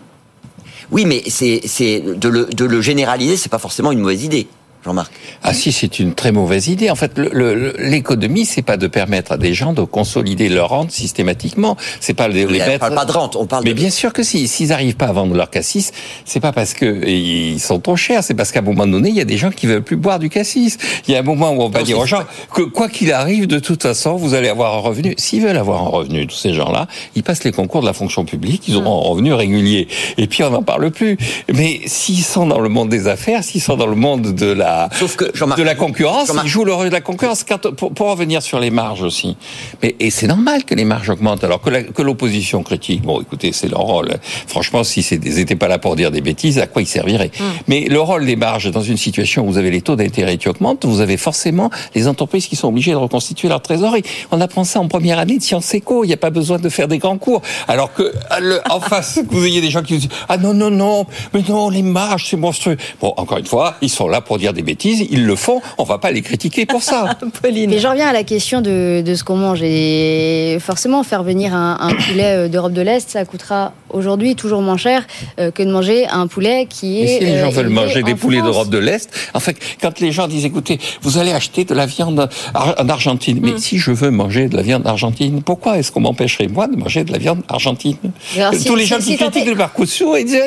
[0.92, 4.48] Oui, mais c'est de le, de le généraliser, c'est pas forcément une mauvaise idée.
[4.84, 5.12] Jean-Marc
[5.44, 6.90] Ah si, c'est une très mauvaise idée.
[6.90, 11.78] En fait, l'économie, c'est pas de permettre à des gens de consolider leur rente systématiquement.
[12.00, 12.80] C'est pas les, les mettre...
[12.80, 13.64] parle pas de rente, on parle.
[13.64, 13.76] Mais de...
[13.76, 14.48] bien sûr que si.
[14.48, 15.92] S'ils arrivent pas à vendre leur cassis,
[16.26, 19.16] c'est pas parce que ils sont trop chers, c'est parce qu'à un moment donné, il
[19.16, 20.78] y a des gens qui veulent plus boire du cassis.
[21.08, 22.24] Il y a un moment où on va non, dire aux gens
[22.54, 25.16] que quoi qu'il arrive, de toute façon, vous allez avoir un revenu.
[25.18, 28.26] S'ils veulent avoir un revenu, tous ces gens-là, ils passent les concours de la fonction
[28.26, 29.88] publique, ils auront un revenu régulier.
[30.18, 31.18] Et puis on n'en parle plus.
[31.54, 34.73] Mais s'ils sont dans le monde des affaires, s'ils sont dans le monde de la
[34.94, 37.44] Sauf que de la concurrence, ils jouent le rôle de la concurrence
[37.78, 39.36] pour, pour revenir sur les marges aussi.
[39.82, 43.02] Mais et c'est normal que les marges augmentent alors que l'opposition critique.
[43.02, 44.10] Bon, écoutez, c'est leur rôle.
[44.48, 47.32] Franchement, si ils n'étaient pas là pour dire des bêtises, à quoi ils serviraient?
[47.40, 47.44] Mm.
[47.68, 50.50] Mais le rôle des marges dans une situation où vous avez les taux d'intérêt qui
[50.50, 54.04] augmentent, vous avez forcément les entreprises qui sont obligées de reconstituer leur trésorerie.
[54.32, 56.04] On apprend ça en première année de Sciences Éco.
[56.04, 57.42] Il n'y a pas besoin de faire des grands cours.
[57.68, 58.12] Alors que
[58.42, 61.44] le, en face, vous ayez des gens qui vous disent ah non non non, mais
[61.48, 62.78] non les marges c'est monstrueux.
[63.00, 65.84] Bon, encore une fois, ils sont là pour dire des bêtises ils le font, on
[65.84, 67.18] va pas les critiquer pour ça.
[67.42, 67.70] Pauline.
[67.70, 69.60] Mais j'en reviens à la question de, de ce qu'on mange.
[69.62, 74.78] Et forcément, faire venir un, un poulet d'Europe de l'Est, ça coûtera aujourd'hui toujours moins
[74.78, 75.06] cher
[75.40, 77.04] euh, que de manger un poulet qui est.
[77.04, 80.00] Et si les gens euh, veulent manger des poulets d'Europe de l'Est, en fait, quand
[80.00, 83.58] les gens disent, écoutez, vous allez acheter de la viande en Argentine, mais Mm.
[83.60, 87.04] si je veux manger de la viande argentine, pourquoi est-ce qu'on m'empêcherait moi de manger
[87.04, 87.98] de la viande argentine?
[88.38, 90.40] Alors, si- Tous les si- gens si qui critiquent le Mercosur, ils disent,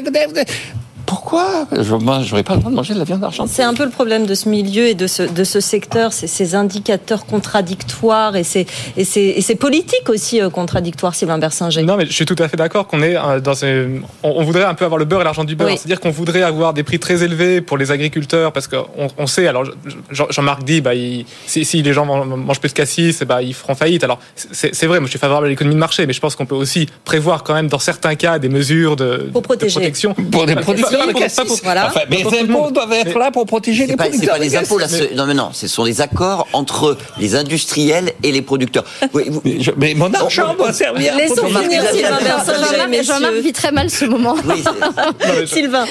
[1.06, 3.52] pourquoi Je n'aurais pas le droit de manger de la viande argentine.
[3.54, 6.26] C'est un peu le problème de ce milieu et de ce, de ce secteur, c'est
[6.26, 11.82] ces indicateurs contradictoires et c'est et c'est et c'est politique aussi euh, contradictoire, Sylvain Bersinger.
[11.82, 14.02] Non, mais je suis tout à fait d'accord qu'on est euh, dans une...
[14.22, 15.68] on, on voudrait un peu avoir le beurre et l'argent du beurre.
[15.68, 15.76] Oui.
[15.78, 18.86] C'est-à-dire qu'on voudrait avoir des prix très élevés pour les agriculteurs parce qu'on
[19.16, 19.46] on sait.
[19.46, 19.64] Alors
[20.10, 23.42] Jean- Jean-Marc dit, bah, il- si, si les gens man- mangent plus de cassis, bah,
[23.42, 24.04] ils feront faillite.
[24.04, 26.34] Alors c'est c'est vrai, moi je suis favorable à l'économie de marché, mais je pense
[26.36, 29.74] qu'on peut aussi prévoir quand même dans certains cas des mesures de, Pour protéger.
[29.74, 30.14] de protection.
[30.32, 31.36] Pour des producteurs pas- de pas- cassis.
[31.36, 31.86] pas pour- Voilà.
[31.88, 34.56] Enfin, mais les impôts doivent être là pour protéger les pas, c'est producteurs pas cassis.
[34.56, 38.84] impôts là, non mais non, ce sont des accords entre les industriels et les producteurs.
[39.12, 41.14] Oui, vous- Mais, je- mais mon argent doit servir.
[41.16, 44.34] Laissons finir Jean-Marc, Sylvain Jean-Marc, vit très mal ce moment.
[44.44, 44.62] oui,
[45.46, 45.84] Sylvain,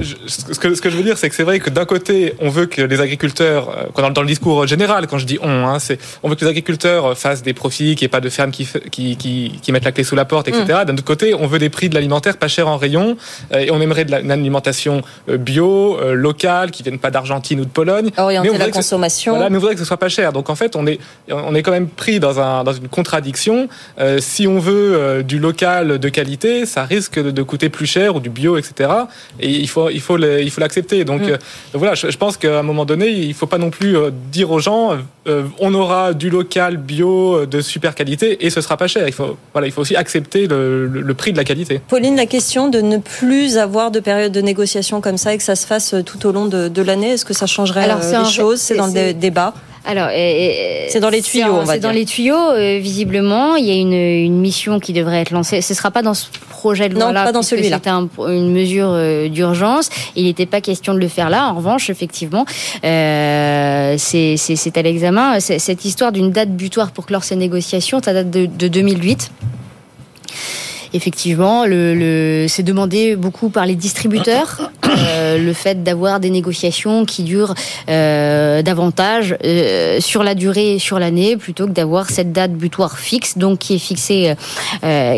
[0.00, 2.34] Je- ce, que, ce que je veux dire, c'est que c'est vrai que d'un côté,
[2.40, 5.38] on veut que les agriculteurs, euh, quand dans, dans le discours général, quand je dis
[5.42, 8.08] on, hein, c'est, on veut que les agriculteurs euh, fassent des profits, qu'il n'y ait
[8.08, 10.64] pas de fermes qui, f- qui, qui, qui mettent la clé sous la porte, etc.
[10.86, 13.16] D'un autre côté, on veut des prix de l'alimentaire pas cher en rayon,
[13.54, 17.10] euh, et on aimerait de la, une alimentation euh, bio, euh, locale, qui vienne pas
[17.10, 18.10] d'Argentine ou de Pologne.
[18.16, 19.32] Mais orienter la que ce- consommation.
[19.34, 20.32] Voilà, mais on voudrait que ce soit pas cher.
[20.32, 20.98] Donc en fait, on est,
[21.30, 23.68] on est quand même pris dans, un, dans une contradiction.
[23.98, 28.16] Euh, si on veut du local de qualité, ça risque de, de coûter plus cher
[28.16, 28.90] ou du bio, etc.
[29.40, 31.04] Et il faut, il faut, le- il faut l'accepter.
[31.04, 31.30] Donc Mm.
[31.30, 31.36] euh,
[31.74, 33.96] voilà, je, je pense qu'à un moment donné, il faut pas non plus
[34.30, 34.96] dire aux gens,
[35.28, 39.06] euh, on aura du local bio euh, de super qualité et ce sera pas cher.
[39.06, 41.80] Il faut, voilà, il faut aussi accepter le, le- le prix de la qualité.
[41.88, 45.44] Pauline, la question de ne plus avoir de période de négociation comme ça et que
[45.44, 47.98] ça se fasse euh, tout au long de, de l'année, est-ce que ça changerait Alors,
[47.98, 48.60] euh, c'est un- les choses?
[48.60, 49.54] C'est dans le débat.
[49.84, 50.08] Alors,
[50.88, 53.56] C'est dans les tuyaux, on va C'est dans les tuyaux, euh, visiblement.
[53.56, 55.60] Il y a une, une mission qui devrait être lancée.
[55.60, 57.24] Ce sera pas dans ce projet de Non, loi-là.
[57.24, 57.76] pas dans celui-là.
[57.78, 59.90] C'était un- une mesure euh, d'urgence.
[60.14, 61.48] Il n'était pas question de le faire là.
[61.48, 62.44] En revanche, effectivement,
[62.84, 65.40] euh, c'est à l'examen.
[65.40, 69.30] Cette histoire d'une date butoir pour clore ces négociations, ça date de, de 2008.
[70.94, 74.70] Effectivement, le, le, c'est demandé beaucoup par les distributeurs,
[75.08, 77.54] euh, le fait d'avoir des négociations qui durent
[77.88, 83.38] euh, davantage euh, sur la durée, sur l'année, plutôt que d'avoir cette date butoir fixe,
[83.38, 84.34] donc qui est fixée,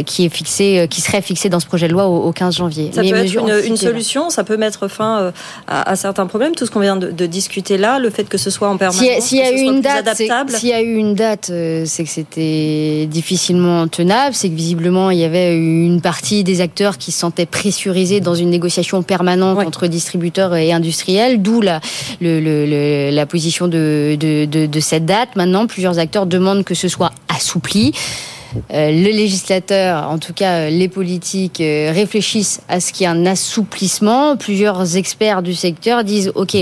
[0.07, 2.91] qui est fixée, qui serait fixée dans ce projet de loi au, au 15 janvier.
[2.95, 5.33] Ça Mais peut être une, solution, ça peut mettre fin
[5.67, 6.55] à, à certains problèmes.
[6.55, 9.03] Tout ce qu'on vient de, de discuter là, le fait que ce soit en permanence,
[9.03, 10.53] S'il y a- s'il y a eu une date, c'est- adaptable.
[10.59, 11.47] s'il y a eu une date,
[11.87, 14.35] c'est que c'était difficilement tenable.
[14.35, 18.35] C'est que visiblement il y avait une partie des acteurs qui se sentaient pressurisés dans
[18.35, 19.67] une négociation permanente Ouais.
[19.67, 21.81] entre distributeurs et industriels, d'où la,
[22.21, 25.31] le- le- le- la position de, de, de, de cette date.
[25.37, 27.93] Maintenant, plusieurs acteurs demandent que ce soit assoupli.
[28.71, 34.37] Le législateur, en tout cas les politiques, réfléchissent à ce qu'il y ait un assouplissement.
[34.37, 36.57] Plusieurs experts du secteur disent, OK,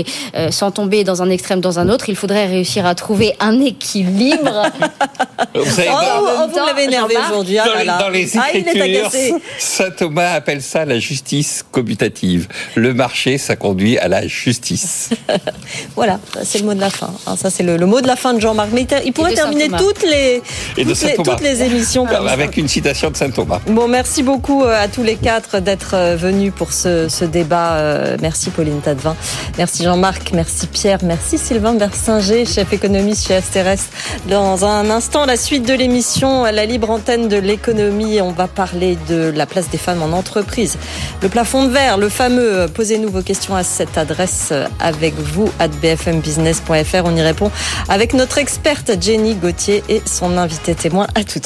[0.49, 4.63] sans tomber dans un extrême, dans un autre, il faudrait réussir à trouver un équilibre.
[5.55, 7.57] vous, savez, oh, oh, vous l'avez énervé aujourd'hui.
[7.57, 9.11] Ah, dans, les ah, écritures,
[9.57, 12.47] Saint Thomas appelle ça la justice commutative.
[12.75, 15.09] Le marché, ça conduit à la justice.
[15.95, 17.13] voilà, c'est le mot de la fin.
[17.27, 18.69] Hein, ça, c'est le, mot de la fin de Jean-Marc.
[18.73, 20.41] Mais il pourrait terminer toutes les,
[20.75, 21.82] toutes les, émissions.
[22.27, 23.59] Avec une citation de Saint Thomas.
[23.67, 27.73] Bon, merci beaucoup euh, à tous les quatre d'être euh, venus pour ce, débat.
[27.73, 29.15] Euh, merci Pauline Tadevin.
[29.57, 30.31] Merci Jean-Marc.
[30.33, 30.99] Merci Pierre.
[31.03, 33.89] Merci Sylvain Bersinger, chef économiste chez Asterès.
[34.29, 38.21] Dans un instant, la suite de l'émission, la libre antenne de l'économie.
[38.21, 40.77] On va parler de la place des femmes en entreprise.
[41.21, 42.67] Le plafond de verre, le fameux.
[42.73, 47.05] Posez-nous vos questions à cette adresse avec vous, at bfmbusiness.fr.
[47.05, 47.51] On y répond
[47.89, 51.07] avec notre experte Jenny Gauthier et son invité témoin.
[51.15, 51.45] À tout de